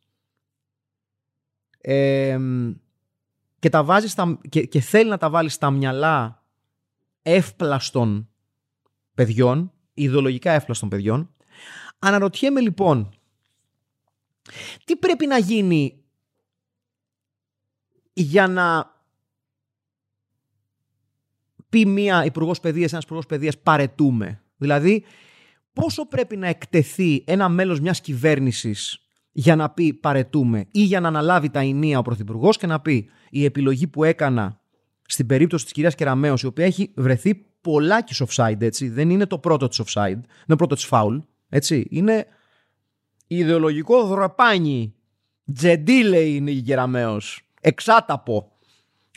και, 3.59 3.69
τα 3.71 3.85
βάζεις 3.85 4.11
στα, 4.13 4.39
και, 4.49 4.67
και 4.67 4.81
θέλει 4.81 5.11
να 5.11 5.19
τα 5.19 5.31
βάλεις 5.31 5.55
στα 5.55 5.71
μυαλά 5.71 6.45
εύπλαστων 7.23 8.29
παιδιών, 9.15 9.73
ιδεολογικά 9.95 10.53
εύπλαστων 10.53 10.89
παιδιών. 10.89 11.35
Αναρωτιέμαι 11.99 12.61
λοιπόν, 12.61 13.18
τι 14.85 14.97
πρέπει 14.97 15.27
να 15.27 15.39
γίνει 15.39 16.05
για 18.13 18.47
να 18.47 18.97
πει 21.69 21.87
μία 21.87 22.25
υπουργός 22.25 22.61
παιδείας, 22.61 22.93
ένας 22.93 23.05
υπουργός 23.05 23.27
παιδείας, 23.27 23.59
παρετούμε; 23.59 24.43
Δηλαδή, 24.57 25.05
πόσο 25.73 26.07
πρέπει 26.07 26.37
να 26.37 26.47
εκτεθεί 26.47 27.25
ένα 27.27 27.49
μέλος 27.49 27.81
μιας 27.81 28.01
κυβέρνησης 28.01 29.03
για 29.33 29.57
να 29.57 29.71
πει 29.71 29.95
παρετούμε 29.95 30.67
ή 30.71 30.83
για 30.83 31.01
να 31.01 31.09
αναλάβει 31.09 31.51
τα 31.51 31.61
ενία 31.61 31.99
ο 31.99 32.03
Πρωθυπουργός 32.03 32.57
και 32.57 32.67
να 32.67 32.81
πει 32.81 33.11
η 33.31 33.45
επιλογή 33.45 33.87
που 33.87 34.05
έκανα 34.05 34.61
στην 35.03 35.27
περίπτωση 35.27 35.65
της 35.65 35.73
κυρίας 35.73 35.95
Κεραμέο, 35.95 36.35
η 36.43 36.47
οποία 36.47 36.65
έχει 36.65 36.93
βρεθεί 36.97 37.35
πολλάκι 37.61 38.25
offside, 38.29 38.61
έτσι. 38.61 38.89
Δεν 38.89 39.11
είναι 39.11 39.27
το 39.27 39.39
πρώτο 39.39 39.69
της 39.69 39.83
offside, 39.85 40.05
δεν 40.05 40.19
είναι 40.19 40.47
το 40.47 40.57
πρώτο 40.57 40.75
της 40.75 40.89
foul, 40.91 41.23
έτσι. 41.49 41.87
Είναι 41.91 42.27
ιδεολογικό 43.29 44.07
δραπάνι. 44.07 44.95
Τζεντίλε 45.53 46.21
είναι 46.21 46.51
η 46.51 46.63
Κεραμέο. 46.63 47.21
Εξάταπο. 47.61 48.53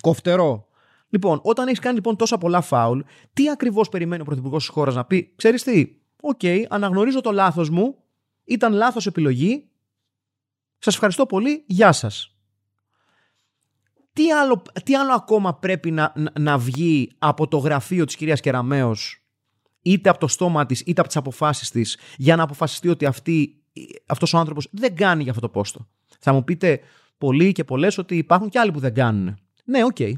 Κοφτερό. 0.02 0.68
Λοιπόν, 1.10 1.40
όταν 1.44 1.68
έχεις 1.68 1.80
κάνει 1.80 1.96
λοιπόν 1.96 2.16
τόσα 2.16 2.38
πολλά 2.38 2.62
φάουλ, 2.62 3.00
τι 3.34 3.50
ακριβώς 3.50 3.90
περιμένει 3.90 4.22
ο 4.22 4.26
Πρωθυπουργός 4.26 4.66
της 4.66 4.74
χώρας 4.74 4.96
να 4.96 5.06
πει, 5.06 5.34
Ξέρεις 5.36 5.64
τι, 5.64 5.96
Ok, 6.22 6.40
okay, 6.42 6.64
αναγνωρίζω 6.70 7.22
το 7.22 7.32
λάθος 7.32 7.70
μου, 7.70 7.96
ήταν 8.44 8.74
λάθος 8.74 9.06
επιλογή, 9.06 9.70
σας 10.78 10.94
ευχαριστώ 10.94 11.26
πολύ. 11.26 11.64
Γεια 11.68 11.92
σας. 11.92 12.36
Τι 14.14 14.32
άλλο, 14.32 14.62
τι 14.84 14.96
άλλο 14.96 15.14
ακόμα 15.14 15.56
πρέπει 15.56 15.92
να, 15.92 16.14
να, 16.40 16.58
βγει 16.58 17.12
από 17.18 17.48
το 17.48 17.58
γραφείο 17.58 18.06
της 18.06 18.16
κυρίας 18.16 18.40
Κεραμέως 18.40 19.26
είτε 19.82 20.10
από 20.10 20.20
το 20.20 20.28
στόμα 20.28 20.66
της 20.66 20.80
είτε 20.80 21.00
από 21.00 21.08
τις 21.08 21.18
αποφάσεις 21.18 21.70
της 21.70 21.98
για 22.18 22.36
να 22.36 22.44
αποφασιστεί 22.44 22.90
ότι 22.90 23.06
αυτή, 23.06 23.61
αυτός 24.06 24.34
ο 24.34 24.38
άνθρωπος 24.38 24.68
δεν 24.72 24.96
κάνει 24.96 25.22
για 25.22 25.32
αυτό 25.32 25.42
το 25.42 25.50
πόστο. 25.50 25.88
Θα 26.20 26.34
μου 26.34 26.44
πείτε 26.44 26.80
πολλοί 27.18 27.52
και 27.52 27.64
πολλές 27.64 27.98
ότι 27.98 28.18
υπάρχουν 28.18 28.50
και 28.50 28.60
άλλοι 28.60 28.72
που 28.72 28.80
δεν 28.80 28.94
κάνουν. 28.94 29.38
Ναι, 29.66 29.84
ok. 29.84 29.96
Okay. 30.00 30.14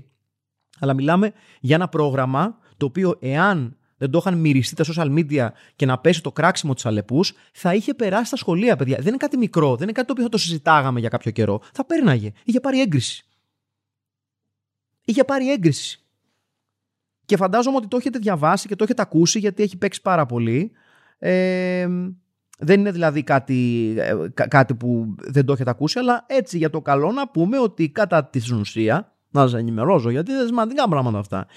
Αλλά 0.80 0.94
μιλάμε 0.94 1.34
για 1.60 1.76
ένα 1.76 1.88
πρόγραμμα 1.90 2.58
το 2.78 2.86
οποίο 2.86 3.18
εάν 3.20 3.78
δεν 3.98 4.12
το 4.12 4.18
είχαν 4.18 4.38
μυριστεί 4.38 4.76
τα 4.76 4.86
social 4.88 5.14
media 5.18 5.48
και 5.76 5.86
να 5.86 6.00
πέσει 6.00 6.22
το 6.22 6.32
κράξιμο 6.32 6.74
της 6.74 6.86
αλεπούς, 6.86 7.34
θα 7.52 7.74
είχε 7.74 7.94
περάσει 7.94 8.26
στα 8.26 8.36
σχολεία, 8.36 8.76
παιδιά. 8.76 8.98
Δεν 8.98 9.08
είναι 9.08 9.18
κάτι 9.18 9.38
μικρό, 9.38 9.76
δεν 9.76 9.84
είναι 9.84 9.92
κάτι 9.92 10.08
το 10.08 10.12
οποίο 10.12 10.24
θα 10.24 10.30
το 10.30 10.38
συζητάγαμε 10.38 11.00
για 11.00 11.10
κάποιο 11.10 11.32
καιρό. 11.32 11.62
Θα 11.74 11.86
πέρναγε. 11.86 12.32
Είχε 12.44 12.60
πάρει 12.60 12.82
έγκριση. 12.82 13.26
Είχε 15.06 15.24
πάρει 15.24 15.52
έγκριση. 15.52 16.04
Και 17.26 17.38
φαντάζομαι 17.38 17.76
ότι 17.76 17.88
το 17.88 17.98
έχετε 17.98 18.20
διαβάσει 18.20 18.68
και 18.68 18.76
το 18.76 18.84
έχετε 18.84 19.02
ακούσει 19.02 19.40
γιατί 19.40 19.64
έχει 19.64 19.78
παίξει 19.78 20.02
πάρα 20.02 20.26
πολύ. 20.26 20.72
Ε, 21.18 21.88
δεν 22.60 22.80
είναι 22.80 22.92
δηλαδή 22.92 23.24
κάτι, 23.24 23.94
ε, 23.98 24.16
κάτι 24.48 24.76
που 24.76 25.16
δεν 25.18 25.46
το 25.46 25.54
έχετε 25.54 25.70
ακούσει, 25.70 26.00
αλλά 26.00 26.26
έτσι 26.28 26.58
για 26.58 26.70
το 26.70 26.82
καλό 26.82 27.12
να 27.12 27.28
πούμε 27.28 27.60
ότι 27.60 27.90
κατά 27.90 28.26
της 28.26 28.52
ουσία 28.52 29.14
να 29.34 29.42
σας 29.42 29.54
ενημερώσω, 29.54 30.10
γιατί 30.10 30.32
είναι 30.32 30.46
σημαντικά 30.46 30.88
πράγματα 30.90 31.20
αυτά. 31.20 31.48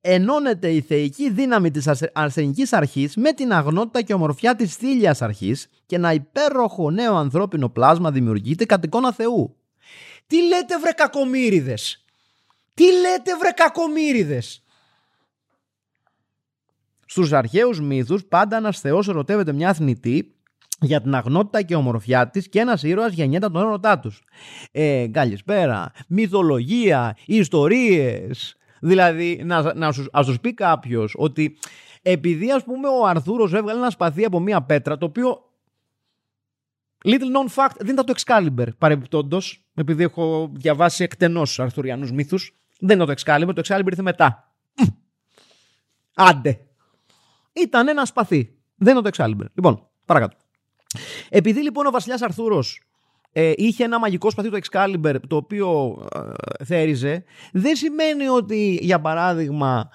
Ενώνεται 0.00 0.70
η 0.70 0.80
θεϊκή 0.80 1.30
δύναμη 1.30 1.70
της 1.70 1.88
αρσενικής 2.12 2.72
αρχής 2.72 3.16
με 3.16 3.32
την 3.32 3.52
αγνότητα 3.52 4.02
και 4.02 4.14
ομορφιά 4.14 4.56
της 4.56 4.76
θήλια 4.76 5.16
αρχής 5.20 5.68
και 5.86 5.96
ένα 5.96 6.12
υπέροχο 6.12 6.90
νέο 6.90 7.16
ανθρώπινο 7.16 7.68
πλάσμα 7.68 8.10
δημιουργείται 8.10 8.64
κατ' 8.64 8.84
εικόνα 8.84 9.12
Θεού. 9.12 9.56
Τι 10.26 10.42
λέτε 10.42 10.78
βρε 10.78 10.90
κακομύριδες! 10.90 12.04
Τι 12.74 12.84
λέτε 12.84 13.36
βρε 13.40 13.50
κακομύριδες! 13.50 14.62
Στους 17.06 17.32
αρχαίους 17.32 17.80
μύθους 17.80 18.24
πάντα 18.24 18.56
ένας 18.56 18.80
θεός 18.80 19.08
ερωτεύεται 19.08 19.52
μια 19.52 19.74
θνητή 19.74 20.37
για 20.80 21.00
την 21.00 21.14
αγνότητα 21.14 21.62
και 21.62 21.74
ομορφιά 21.74 22.28
της 22.28 22.48
και 22.48 22.60
ένας 22.60 22.82
ήρωας 22.82 23.12
γεννιέται 23.12 23.48
τον 23.48 23.62
έρωτά 23.62 23.98
τους. 23.98 24.22
Ε, 24.72 25.06
καλησπέρα, 25.10 25.92
μυθολογία, 26.08 27.16
ιστορίες. 27.26 28.56
Δηλαδή, 28.80 29.42
να, 29.44 29.74
να 29.74 29.92
σου, 29.92 30.06
ας 30.12 30.40
πει 30.40 30.54
κάποιος 30.54 31.14
ότι 31.18 31.58
επειδή 32.02 32.50
ας 32.50 32.64
πούμε 32.64 32.88
ο 32.88 33.06
Αρθούρος 33.06 33.52
έβγαλε 33.52 33.78
ένα 33.78 33.90
σπαθί 33.90 34.24
από 34.24 34.40
μία 34.40 34.62
πέτρα 34.62 34.98
το 34.98 35.06
οποίο 35.06 35.42
Little 37.04 37.10
known 37.10 37.54
fact, 37.54 37.76
δεν 37.78 37.92
ήταν 37.92 38.04
το 38.04 38.14
Excalibur 38.16 38.66
παρεμπιπτόντως, 38.78 39.64
επειδή 39.74 40.02
έχω 40.02 40.50
διαβάσει 40.54 41.04
εκτενώς 41.04 41.60
Αρθουριανούς 41.60 42.12
μύθους. 42.12 42.54
Δεν 42.80 43.00
ήταν 43.00 43.14
το 43.14 43.22
Excalibur, 43.22 43.54
το 43.54 43.62
Excalibur 43.64 43.86
ήρθε 43.86 44.02
μετά. 44.02 44.52
Άντε. 46.14 46.60
Ήταν 47.52 47.88
ένα 47.88 48.04
σπαθί. 48.04 48.58
Δεν 48.76 48.96
ήταν 48.96 49.12
το 49.12 49.24
Excalibur. 49.24 49.46
Λοιπόν, 49.54 49.88
παρακάτω. 50.04 50.36
Επειδή 51.28 51.60
λοιπόν 51.60 51.86
ο 51.86 51.90
βασιλιάς 51.90 52.22
Αρθούρος 52.22 52.82
ε, 53.32 53.52
είχε 53.56 53.84
ένα 53.84 53.98
μαγικό 53.98 54.30
σπαθί 54.30 54.50
του 54.50 54.58
Excalibur 54.62 55.14
το 55.26 55.36
οποίο 55.36 55.98
ε, 56.14 56.64
θέριζε, 56.64 57.24
δεν 57.52 57.76
σημαίνει 57.76 58.28
ότι 58.28 58.78
για 58.82 59.00
παράδειγμα 59.00 59.90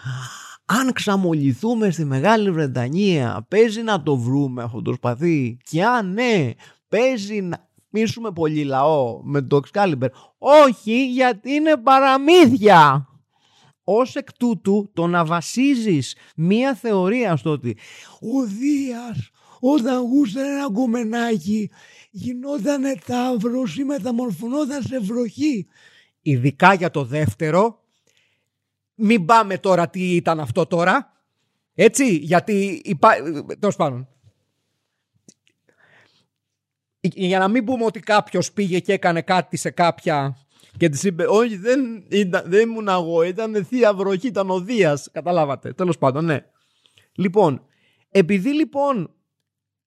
αν 0.66 0.94
ξαμολυθούμε 0.94 1.92
στη 1.92 2.06
Μεγάλη 2.06 2.52
Βρετανία 2.52 3.46
παίζει 3.50 3.82
να 3.82 4.04
το 4.04 4.18
βρούμε 4.18 4.63
αυτό 4.63 4.82
το 4.82 4.94
σπαθί 4.94 5.58
και 5.70 5.84
αν 5.84 6.13
ναι 6.13 6.52
παίζει 6.89 7.42
να 7.42 7.70
μίσουμε 7.89 8.32
πολύ 8.32 8.63
λαό 8.63 9.20
με 9.24 9.42
το 9.42 9.60
Excalibur. 9.66 10.08
Όχι 10.38 11.08
γιατί 11.08 11.52
είναι 11.52 11.78
παραμύθια. 11.78 13.08
Ως 13.84 14.16
εκ 14.16 14.34
τούτου 14.34 14.89
το 14.94 15.08
να 15.08 15.26
βασίζεις 15.26 16.16
μία 16.36 16.74
θεωρία 16.74 17.36
στο 17.36 17.50
ότι 17.50 17.78
ο 18.20 18.46
Δίας 18.46 19.32
όταν 19.65 20.02
γούσταρε 20.02 20.47
ένα 20.47 20.71
κομμενάκι 20.71 21.71
γινόταν 22.12 22.84
ταύρος 23.06 23.78
ή 23.78 23.84
μεταμορφωνόταν 23.84 24.84
σε 24.84 24.99
βροχή. 24.99 25.67
Ειδικά 26.21 26.73
για 26.73 26.91
το 26.91 27.04
δεύτερο 27.04 27.84
μην 28.95 29.26
πάμε 29.26 29.58
τώρα 29.58 29.89
τι 29.89 30.15
ήταν 30.15 30.39
αυτό 30.39 30.65
τώρα. 30.65 31.13
Έτσι, 31.73 32.15
γιατί 32.15 32.82
υπά... 32.84 33.10
Τέλος 33.60 33.76
πάντων. 33.76 34.08
Για 36.99 37.39
να 37.39 37.47
μην 37.47 37.65
πούμε 37.65 37.86
ότι 37.86 37.99
κάποιος 37.99 38.52
πήγε 38.52 38.80
και 38.80 38.93
έκανε 38.93 39.21
κάτι 39.21 39.58
σε 39.58 39.69
κάποια 39.69 40.38
και 40.78 40.89
της 40.89 41.04
είπε: 41.04 41.26
Όχι, 41.28 41.58
δεν, 41.58 42.06
ήταν, 42.10 42.43
δεν 42.45 42.69
ήμουν 42.69 42.88
εγώ, 42.88 43.23
ήταν 43.23 43.65
θεία 43.65 43.93
βροχή, 43.93 44.28
ήταν 44.28 44.49
ο 44.49 44.60
Δίας». 44.60 45.10
Καταλάβατε. 45.12 45.73
Τέλος 45.73 45.97
πάντων, 45.97 46.26
ναι. 46.26 46.45
Λοιπόν, 47.13 47.65
επειδή 48.10 48.54
λοιπόν 48.54 49.13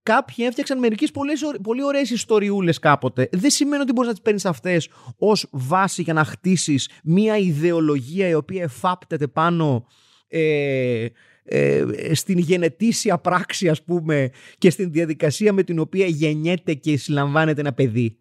κάποιοι 0.06 0.44
έφτιαξαν 0.48 0.78
μερικές 0.78 1.10
πολύ, 1.10 1.32
πολύ 1.62 1.84
ωραίες 1.84 2.10
ιστοριούλες 2.10 2.78
κάποτε, 2.78 3.28
δεν 3.32 3.50
σημαίνει 3.50 3.82
ότι 3.82 3.92
μπορείς 3.92 4.08
να 4.08 4.14
τις 4.14 4.22
παίρνεις 4.22 4.44
αυτές 4.44 4.88
ως 5.18 5.46
βάση 5.50 6.02
για 6.02 6.12
να 6.12 6.24
χτίσεις 6.24 6.90
μια 7.04 7.36
ιδεολογία 7.36 8.28
η 8.28 8.34
οποία 8.34 8.62
εφάπτεται 8.62 9.26
πάνω 9.26 9.86
ε, 10.28 11.06
ε, 11.44 11.84
στην 12.14 12.38
γενετήσια 12.38 13.18
πράξη 13.18 13.68
ας 13.68 13.82
πούμε 13.82 14.30
και 14.58 14.70
στην 14.70 14.92
διαδικασία 14.92 15.52
με 15.52 15.62
την 15.62 15.78
οποία 15.78 16.06
γεννιέται 16.06 16.74
και 16.74 16.96
συλλαμβάνεται 16.96 17.60
ένα 17.60 17.72
παιδί. 17.72 18.18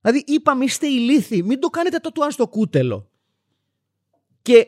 Δηλαδή 0.00 0.24
είπαμε 0.26 0.64
είστε 0.64 0.86
ηλίθιοι, 0.86 1.42
μην 1.44 1.60
το 1.60 1.68
κάνετε 1.68 1.98
το 1.98 2.10
του 2.10 2.26
στο 2.30 2.48
κούτελο. 2.48 3.10
Και 4.42 4.66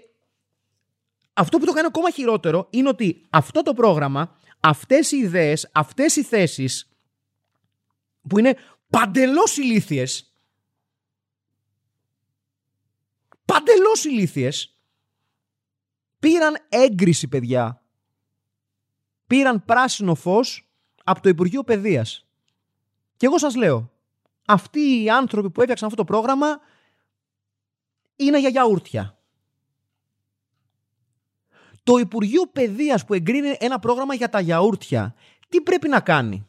αυτό 1.33 1.59
που 1.59 1.65
το 1.65 1.73
κάνει 1.73 1.87
ακόμα 1.87 2.11
χειρότερο 2.11 2.67
είναι 2.71 2.89
ότι 2.89 3.23
αυτό 3.31 3.63
το 3.63 3.75
πρόγραμμα, 3.75 4.37
αυτές 4.63 5.13
οι 5.13 5.17
ιδέες, 5.17 5.71
αυτές 5.73 6.17
οι 6.17 6.23
θέσεις 6.23 6.89
που 8.29 8.39
είναι 8.39 8.57
παντελώς 8.91 9.57
ηλίθιες, 9.57 10.35
παντελώς 13.45 14.05
ηλίθιες, 14.05 14.79
πήραν 16.19 16.57
έγκριση 16.69 17.29
παιδιά. 17.29 17.83
Πήραν 19.27 19.65
πράσινο 19.65 20.15
φως 20.15 20.71
από 21.05 21.21
το 21.21 21.29
Υπουργείο 21.29 21.65
Παιδείας. 21.65 22.27
Και 23.17 23.27
εγώ 23.27 23.39
σας 23.39 23.55
λέω, 23.55 23.93
αυτοί 24.47 25.03
οι 25.03 25.11
άνθρωποι 25.11 25.51
που 25.51 25.61
έφτιαξαν 25.61 25.89
αυτό 25.89 26.05
το 26.05 26.13
πρόγραμμα 26.13 26.61
είναι 28.17 28.39
για 28.39 28.49
γιαούρτια. 28.49 29.22
Το 31.83 31.97
Υπουργείο 31.97 32.43
Παιδείας 32.53 33.05
που 33.05 33.15
εγκρίνει 33.15 33.57
ένα 33.59 33.79
πρόγραμμα 33.79 34.15
για 34.15 34.29
τα 34.29 34.41
γιαούρτια, 34.41 35.15
τι 35.49 35.61
πρέπει 35.61 35.89
να 35.89 36.01
κάνει; 36.01 36.47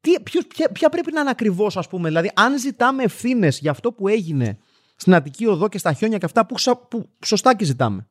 Τι, 0.00 0.20
ποιος, 0.20 0.46
ποια, 0.72 0.88
πρέπει 0.88 1.12
να 1.12 1.20
είναι 1.20 1.30
ακριβώς, 1.30 1.76
ας 1.76 1.88
πούμε; 1.88 2.08
Δηλαδή, 2.08 2.30
αν 2.34 2.58
ζητάμε 2.58 3.02
ευθύνες 3.02 3.58
για 3.58 3.70
αυτό 3.70 3.92
που 3.92 4.08
έγινε 4.08 4.58
στην 4.96 5.14
Αττική 5.14 5.46
Οδό 5.46 5.68
και 5.68 5.78
στα 5.78 5.92
χιόνια 5.92 6.18
και 6.18 6.24
αυτά 6.24 6.46
που, 6.46 6.54
που 6.88 7.08
σωστά 7.24 7.56
και 7.56 7.64
ζητάμε. 7.64 8.08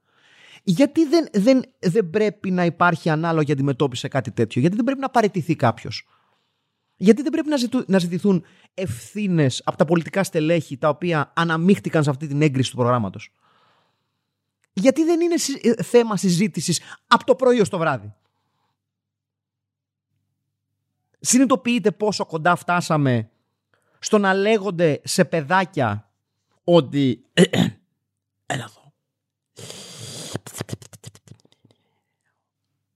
Γιατί 0.64 1.06
δεν, 1.06 1.28
δεν, 1.34 1.62
δεν 1.80 2.10
πρέπει 2.10 2.52
να 2.52 2.66
υπάρχει 2.66 3.10
ανάλογη 3.10 3.52
αντιμετώπιση 3.52 4.02
σε 4.02 4.08
κάτι 4.08 4.32
τέτοιο, 4.32 4.62
Γιατί 4.62 4.76
δεν 4.76 4.86
πρέπει 4.86 5.00
να 5.00 5.10
παραιτηθεί 5.10 5.56
κάποιος; 5.56 6.08
Γιατί 6.96 7.22
δεν 7.22 7.32
πρέπει 7.32 7.50
να, 7.50 7.58
ζητού, 7.58 7.84
να 7.88 8.00
ζητηθούν 8.00 8.44
ευθύνες 8.74 9.62
από 9.66 9.78
τα 9.78 9.86
πολιτικά 9.86 10.24
στελέχη 10.24 10.78
τα 10.78 10.90
οποία 10.90 11.32
αναμίχτηκαν 11.36 12.04
σε 12.04 12.10
αυτή 12.10 12.28
την 12.28 12.42
έγκριση 12.42 12.70
του 12.70 12.76
προγράμματος; 12.76 13.32
Γιατί 14.74 15.04
δεν 15.04 15.22
είναι 15.22 15.36
ε, 15.62 15.84
θέμα 15.84 16.18
συζήτησης 16.18 16.82
από 17.08 17.26
το 17.26 17.36
πρωί 17.36 17.60
ως 17.60 17.70
το 17.70 17.78
βράδυ. 17.78 18.14
Συνειδητοποιείτε 21.20 21.92
πόσο 21.92 22.26
κοντά 22.26 22.56
φτάσαμε 22.56 23.30
στο 24.00 24.18
να 24.18 24.34
λέγονται 24.34 25.02
σε 25.04 25.26
παιδάκια 25.26 26.12
ότι 26.64 27.26
έλα 28.46 28.64
εδώ. 28.64 28.94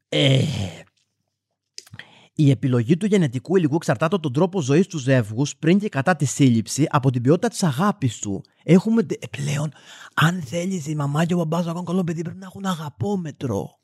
Ε, 0.09 0.43
η 2.35 2.49
επιλογή 2.49 2.97
του 2.97 3.05
γενετικού 3.05 3.55
υλικού 3.55 3.75
εξαρτάται 3.75 4.15
από 4.15 4.23
τον 4.23 4.33
τρόπο 4.33 4.61
ζωής 4.61 4.87
τους 4.87 5.01
ζεύγους 5.01 5.55
πριν 5.55 5.79
και 5.79 5.89
κατά 5.89 6.15
τη 6.15 6.25
σύλληψη 6.25 6.85
από 6.89 7.11
την 7.11 7.21
ποιότητα 7.21 7.47
της 7.47 7.63
αγάπης 7.63 8.19
του. 8.19 8.43
Έχουμε 8.63 9.01
ε, 9.01 9.27
πλέον, 9.37 9.71
αν 10.13 10.41
θέλεις 10.41 10.87
η 10.87 10.95
μαμά 10.95 11.25
και 11.25 11.33
ο 11.33 11.37
μπαμπάς 11.37 11.65
να 11.65 11.71
κάνουν 11.71 11.85
καλό 11.85 12.03
παιδί, 12.03 12.21
πρέπει 12.21 12.39
να 12.39 12.45
έχουν 12.45 12.65
αγαπόμετρο. 12.65 13.77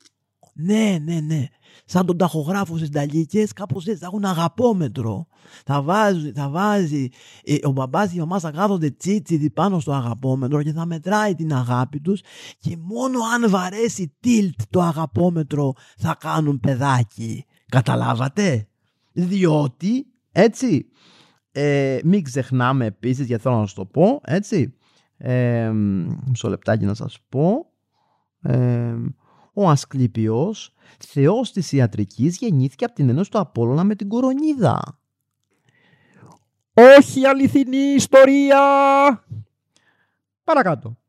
Ναι, 0.54 0.98
ναι, 1.04 1.20
ναι. 1.20 1.46
Σαν 1.84 2.06
τον 2.06 2.16
ταχογράφο 2.16 2.76
στις 2.76 2.90
ταλίκε, 2.90 3.46
κάπως 3.54 3.86
έτσι 3.86 3.98
θα 3.98 4.06
έχουν 4.06 4.24
αγαπόμετρο. 4.24 5.26
Θα 5.64 5.82
βάζει, 5.82 6.32
θα 6.32 6.48
βάζει 6.48 7.08
ε, 7.44 7.56
ο 7.62 7.70
μπαμπάς 7.70 8.10
και 8.10 8.16
η 8.16 8.18
μαμά 8.18 8.38
θα 8.38 8.50
κάθονται 8.50 8.90
τσίτσι 8.90 9.50
πάνω 9.50 9.80
στο 9.80 9.92
αγαπόμετρο 9.92 10.62
και 10.62 10.72
θα 10.72 10.86
μετράει 10.86 11.34
την 11.34 11.54
αγάπη 11.54 12.00
τους 12.00 12.20
και 12.58 12.76
μόνο 12.76 13.18
αν 13.34 13.50
βαρέσει 13.50 14.16
tilt 14.24 14.64
το 14.70 14.80
αγαπόμετρο 14.80 15.72
θα 15.96 16.16
κάνουν 16.20 16.60
παιδάκι. 16.60 17.44
Καταλάβατε; 17.70 18.68
Διότι, 19.12 20.06
έτσι, 20.32 20.86
ε, 21.52 21.98
μην 22.04 22.22
ξεχνάμε 22.22 22.84
επίσης, 22.84 23.26
γιατί 23.26 23.42
θέλω 23.42 23.54
να 23.54 23.60
σας 23.60 23.74
το 23.74 23.84
πω, 23.84 24.20
έτσι, 24.24 24.74
ε, 25.16 25.70
μισό 26.28 26.48
λεπτάκι 26.48 26.84
να 26.84 26.94
σας 26.94 27.18
πω, 27.28 27.72
ε, 28.42 28.94
ο 29.52 29.68
Ασκλήπιος, 29.68 30.74
θεός 30.98 31.52
της 31.52 31.72
ιατρικής, 31.72 32.36
γεννήθηκε 32.36 32.84
από 32.84 32.94
την 32.94 33.08
ένωση 33.08 33.30
του 33.30 33.38
Απόλλωνα 33.38 33.84
με 33.84 33.94
την 33.94 34.08
κορονίδα. 34.08 34.98
Όχι 36.74 37.26
αληθινή 37.26 37.76
ιστορία! 37.76 38.58
Παρακάτω. 40.44 40.99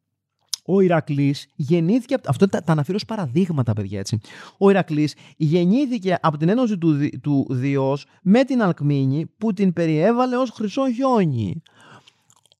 Ο 0.65 0.81
Ηρακλής 0.81 1.47
γεννήθηκε. 1.55 2.15
Αυτό 2.27 2.47
τα, 2.47 2.63
τα 2.63 2.71
αναφέρω 2.71 2.95
ως 2.97 3.05
παραδείγματα, 3.05 3.73
παιδιά, 3.73 3.99
έτσι. 3.99 4.19
Ο 4.57 4.69
Ηρακλής 4.69 5.15
γεννήθηκε 5.37 6.17
από 6.21 6.37
την 6.37 6.49
ένωση 6.49 6.77
του, 6.77 7.09
του 7.21 7.47
Διός 7.49 8.05
με 8.21 8.43
την 8.43 8.61
Αλκμίνη 8.61 9.25
που 9.37 9.53
την 9.53 9.73
περιέβαλε 9.73 10.37
ως 10.37 10.49
χρυσό 10.49 10.91
χιόνι. 10.91 11.61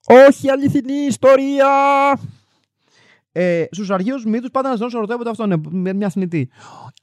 Όχι 0.08 0.50
αληθινή 0.50 0.94
ιστορία! 0.94 1.70
Ε, 3.32 3.66
Στους 3.72 3.90
αρχαίου 3.90 4.30
μύθους 4.30 4.52
πάντα 4.52 4.78
να 4.78 5.00
ρωτάει 5.00 5.18
αυτό 5.28 5.44
είναι 5.44 5.62
με 5.70 5.94
μια 5.94 6.10
θνητή. 6.10 6.50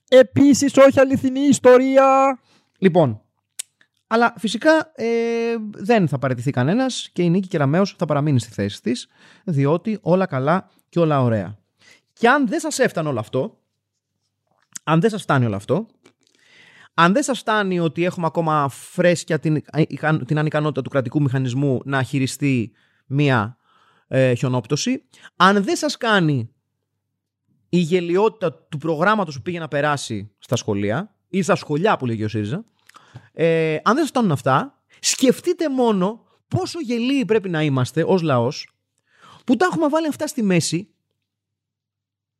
Επίσης, 0.08 0.76
όχι 0.76 1.00
αληθινή 1.00 1.40
ιστορία. 1.40 2.38
Λοιπόν, 2.78 3.22
αλλά 4.06 4.34
φυσικά 4.38 4.92
ε, 4.94 5.06
δεν 5.70 6.08
θα 6.08 6.18
παραιτηθεί 6.18 6.50
κανένας 6.50 7.10
και 7.12 7.22
η 7.22 7.30
Νίκη 7.30 7.48
Κεραμέο 7.48 7.86
θα 7.86 8.06
παραμείνει 8.06 8.40
στη 8.40 8.52
θέση 8.52 8.82
της, 8.82 9.08
διότι 9.44 9.98
όλα 10.02 10.26
καλά 10.26 10.70
και 10.88 10.98
όλα 10.98 11.22
ωραία. 11.22 11.58
Και 12.12 12.28
αν 12.28 12.48
δεν 12.48 12.60
σας 12.60 12.78
έφτανε 12.78 13.08
όλο 13.08 13.18
αυτό, 13.18 13.58
αν 14.84 15.00
δεν 15.00 15.10
σας 15.10 15.22
φτάνει 15.22 15.46
όλο 15.46 15.56
αυτό, 15.56 15.86
αν 16.94 17.12
δεν 17.12 17.22
σας 17.22 17.38
φτάνει 17.38 17.80
ότι 17.80 18.04
έχουμε 18.04 18.26
ακόμα 18.26 18.68
φρέσκια 18.68 19.38
την, 19.38 19.62
την 20.26 20.38
ανικανότητα 20.38 20.82
του 20.82 20.90
κρατικού 20.90 21.22
μηχανισμού 21.22 21.80
να 21.84 22.02
χειριστεί 22.02 22.72
μία 23.06 23.56
ε, 24.08 24.34
χιονόπτωση, 24.34 25.04
αν 25.36 25.62
δεν 25.62 25.76
σας 25.76 25.96
κάνει 25.96 26.50
η 27.68 27.78
γελιότητα 27.78 28.52
του 28.52 28.78
προγράμματος 28.78 29.36
που 29.36 29.42
πήγε 29.42 29.58
να 29.58 29.68
περάσει 29.68 30.30
στα 30.38 30.56
σχολεία 30.56 31.14
ή 31.28 31.42
στα 31.42 31.54
σχολιά 31.54 31.96
που 31.96 32.06
λέγει 32.06 32.24
ο 32.24 32.28
ΣΥΡΙΖΑ, 32.28 32.64
ε, 33.32 33.74
αν 33.74 33.94
δεν 33.94 33.98
σας 33.98 34.08
φτάνουν 34.08 34.32
αυτά, 34.32 34.82
σκεφτείτε 35.00 35.68
μόνο 35.68 36.24
πόσο 36.48 36.80
γελίοι 36.80 37.24
πρέπει 37.24 37.48
να 37.48 37.62
είμαστε 37.62 38.04
ως 38.06 38.22
λαός 38.22 38.77
που 39.48 39.56
τα 39.56 39.66
έχουμε 39.66 39.88
βάλει 39.88 40.06
αυτά 40.06 40.26
στη 40.26 40.42
μέση 40.42 40.94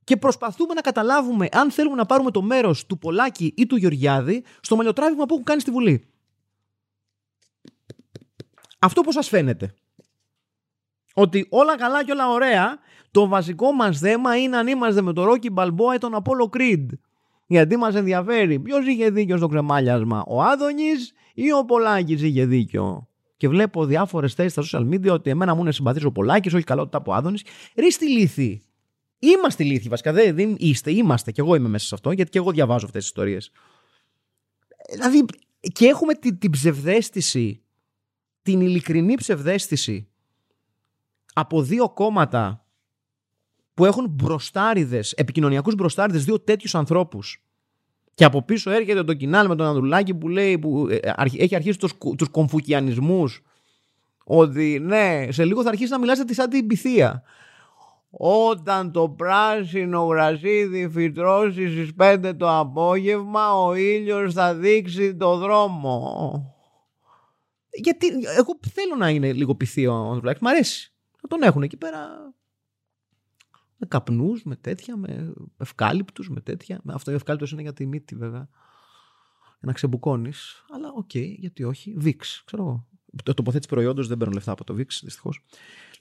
και 0.05 0.17
προσπαθούμε 0.17 0.75
να 0.75 0.81
καταλάβουμε 0.81 1.49
αν 1.53 1.71
θέλουμε 1.71 1.97
να 1.97 2.07
πάρουμε 2.07 2.31
το 2.31 2.43
μέρος 2.43 2.87
του 2.87 2.99
Πολάκη 2.99 3.55
ή 3.57 3.67
του 3.67 3.77
Γεωργιάδη 3.77 4.45
στο 4.61 4.77
μαλλιοτράβημα 4.77 5.27
που 5.27 5.33
έχουν 5.33 5.45
κάνει 5.45 5.61
στη 5.61 5.71
Βουλή. 5.71 6.09
Αυτό 8.79 9.01
πώς 9.01 9.15
σας 9.15 9.29
φαίνεται; 9.29 9.75
Ότι 11.15 11.47
όλα 11.51 11.77
καλά 11.77 12.05
και 12.05 12.13
όλα 12.13 12.29
ωραία, 12.29 12.79
το 13.11 13.29
βασικό 13.29 13.73
μας 13.73 13.99
θέμα 13.99 14.37
είναι 14.37 14.57
αν 14.57 14.67
είμαστε 14.67 15.03
με 15.03 15.13
τον 15.13 15.25
Ρόκι 15.25 15.51
Μπαλμπόα 15.51 15.95
ή 15.95 15.99
τον 15.99 16.15
Απόλο 16.15 16.49
Κρίντ. 16.49 16.93
Γιατί 17.47 17.77
μας 17.77 17.95
ενδιαφέρει 17.95 18.61
ποιος 18.61 18.87
είχε 18.87 19.11
δίκιο 19.11 19.37
στο 19.37 19.47
κρεμάλιασμα, 19.47 20.25
ο 20.27 20.43
Άδωνης 20.43 21.13
ή 21.35 21.53
ο 21.53 21.65
Πολάκης 21.65 22.23
είχε 22.23 22.47
δίκιο; 22.47 23.09
Και 23.39 23.49
βλέπω 23.49 23.85
διάφορες 23.85 24.35
θέσεις 24.35 24.53
στα 24.53 24.81
social 24.81 24.89
media 24.89 25.11
ότι 25.11 25.31
εμένα 25.31 25.55
μου 25.55 25.61
είναι 25.61 25.73
συμπαθής 25.73 26.05
ο 26.05 26.13
Πολάκης, 26.13 26.55
όχι 26.55 26.65
καλό 26.65 26.89
από 26.93 27.13
Άδωνης. 27.13 27.43
Ρε 27.77 27.91
στη 27.91 28.09
λύθη. 28.09 28.63
Είμαστε 29.19 29.65
λύθοι 29.65 29.89
βασικά. 29.89 30.13
Δεν, 30.13 30.57
είστε, 30.59 30.91
είμαστε. 30.91 31.33
Και 31.33 31.41
εγώ 31.41 31.55
είμαι 31.55 31.69
μέσα 31.69 31.87
σε 31.87 31.95
αυτό, 31.95 32.13
γιατί 32.13 32.31
και 32.31 32.39
εγώ 32.39 32.51
διαβάζω 32.51 32.87
αυτές 32.87 33.01
τις 33.01 33.09
ιστορίες. 33.09 33.51
Δηλαδή, 34.93 35.25
και 35.73 35.87
έχουμε 35.87 36.15
την, 36.15 36.39
την 36.39 36.51
ψευδέστηση, 36.51 37.63
την 38.43 38.61
ειλικρινή 38.61 39.15
ψευδέστηση 39.15 40.09
από 41.33 41.63
δύο 41.63 41.91
κόμματα 41.91 42.67
που 43.75 43.85
έχουν 43.85 44.09
μπροστάριδες, 44.11 45.13
επικοινωνιακούς 45.13 45.75
μπροστάριδες, 45.75 46.25
δύο 46.25 46.41
τέτοιους 46.41 46.75
ανθρώπους 46.75 47.48
και 48.19 48.25
από 48.25 48.43
πίσω 48.43 48.71
έρχεται 48.71 49.05
το 49.05 49.15
κοινάλ 49.15 49.49
με 49.49 49.57
τον 49.57 49.67
Ανδρουλάκη 49.67 50.15
που 50.15 50.29
λέει, 50.29 50.59
που 50.59 50.89
ε, 50.91 50.99
έχει 51.39 51.55
αρχίσει 51.55 51.79
τους, 51.79 51.93
τους 52.19 52.29
κομφουκιανισμούς, 52.29 53.43
ότι 54.25 54.79
ναι, 54.83 55.27
σε 55.31 55.45
λίγο 55.45 55.63
θα 55.63 55.69
αρχίσει 55.69 55.91
να 55.91 55.99
μιλάς 55.99 56.21
σαν 56.31 56.51
την 56.51 56.67
πυθία. 56.67 57.23
Όταν 58.11 58.93
το 58.93 59.09
πράσινο 59.09 60.05
γρασίδι 60.05 60.89
φυτρώσει 60.89 61.71
στις 61.71 61.91
5 61.99 62.33
το 62.37 62.59
απόγευμα, 62.59 63.63
ο 63.65 63.75
ήλιος 63.75 64.35
θα 64.35 64.55
δείξει 64.55 65.17
το 65.17 65.37
δρόμο. 65.37 66.57
Γιατί 67.71 68.07
εγώ 68.39 68.59
θέλω 68.75 68.95
να 68.99 69.09
είναι 69.09 69.33
λίγο 69.33 69.55
Πυθία 69.55 69.93
ο 69.93 70.11
Ανδρουλάκης, 70.11 70.41
μ' 70.41 70.47
αρέσει. 70.47 70.93
Να 71.23 71.29
τον 71.29 71.43
έχουν 71.43 71.63
εκεί 71.63 71.77
πέρα 71.77 72.33
με 73.79 73.87
καπνούς, 73.87 74.43
με 74.45 74.57
τέτοια, 74.57 74.97
με 74.97 75.33
ευκάλυπτους, 75.57 76.31
με 76.31 76.41
τέτοια. 76.41 76.81
Αυτό 76.87 77.11
ο 77.11 77.15
ευκάλυπτος 77.15 77.53
είναι 77.53 77.63
για 77.63 77.73
τη 77.73 77.87
μύτη 77.87 78.15
βέβαια. 78.15 78.49
Για 79.41 79.67
να 79.67 79.73
ξεμπουκώνεις. 79.73 80.65
Αλλά 80.75 80.93
ok, 80.95 81.11
okay, 81.15 81.35
γιατί 81.39 81.65
όχι. 81.65 81.95
Vicks, 81.97 82.43
ξέρω 82.45 82.63
εγώ. 82.63 82.87
Το 83.23 83.35
τοποθέτηση 83.35 83.69
προϊόντος 83.69 84.09
δεν 84.09 84.17
παίρνω 84.17 84.35
λεφτά 84.35 84.53
από 84.53 84.65
το 84.65 84.75
Vicks, 84.75 85.01
δυστυχώς. 85.05 85.45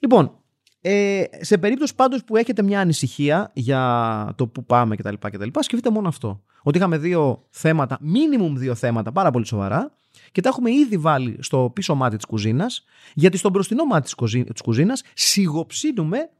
Λοιπόν, 0.00 0.32
ε, 0.80 1.24
σε 1.40 1.58
περίπτωση 1.58 1.94
πάντως 1.94 2.24
που 2.24 2.36
έχετε 2.36 2.62
μια 2.62 2.80
ανησυχία 2.80 3.50
για 3.54 4.32
το 4.36 4.46
που 4.46 4.64
πάμε 4.64 4.96
κτλ. 4.96 5.14
κτλ 5.20 5.48
σκεφτείτε 5.58 5.90
μόνο 5.90 6.08
αυτό. 6.08 6.42
Ότι 6.62 6.78
είχαμε 6.78 6.98
δύο 6.98 7.46
θέματα, 7.50 7.98
μίνιμουμ 8.00 8.56
δύο 8.56 8.74
θέματα 8.74 9.12
πάρα 9.12 9.30
πολύ 9.30 9.46
σοβαρά 9.46 9.92
και 10.32 10.40
τα 10.40 10.48
έχουμε 10.48 10.70
ήδη 10.70 10.96
βάλει 10.96 11.36
στο 11.40 11.70
πίσω 11.74 11.94
μάτι 11.94 12.16
της 12.16 12.24
κουζίνας 12.24 12.84
γιατί 13.14 13.36
στο 13.36 13.50
μπροστινό 13.50 13.84
μάτι 13.84 14.14
της 14.52 14.62
κουζίνας 14.62 15.02
σιγοψύνουμε 15.14 16.30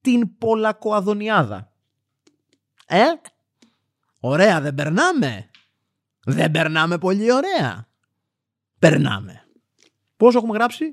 την 0.00 0.38
Πολακοαδονιάδα. 0.38 1.72
Ε, 2.86 3.04
ωραία 4.20 4.60
δεν 4.60 4.74
περνάμε. 4.74 5.50
Δεν 6.24 6.50
περνάμε 6.50 6.98
πολύ 6.98 7.32
ωραία. 7.32 7.88
Περνάμε. 8.78 9.44
Πόσο 10.16 10.38
έχουμε 10.38 10.56
γράψει; 10.56 10.84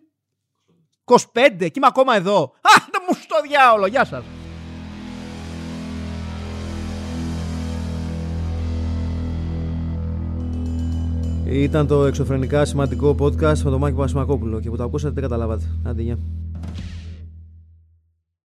25 1.05 1.21
και 1.57 1.71
είμαι 1.75 1.87
ακόμα 1.87 2.15
εδώ. 2.15 2.41
Α, 2.43 2.85
δεν 2.91 3.01
μου 3.09 3.15
στο 3.15 3.41
διάολο. 3.47 3.87
Γεια 3.87 4.05
σας. 4.05 4.23
Ήταν 11.49 11.87
το 11.87 12.05
εξωφρενικά 12.05 12.65
σημαντικό 12.65 13.15
podcast 13.19 13.57
με 13.57 13.69
τον 13.69 13.79
Μάκη 13.79 13.95
Πασμακόπουλο 13.95 14.59
και 14.59 14.69
που 14.69 14.75
το 14.77 14.83
ακούσατε 14.83 15.13
δεν 15.13 15.23
καταλάβατε. 15.23 15.65
Άντε, 15.83 16.01
γεια. 16.01 16.17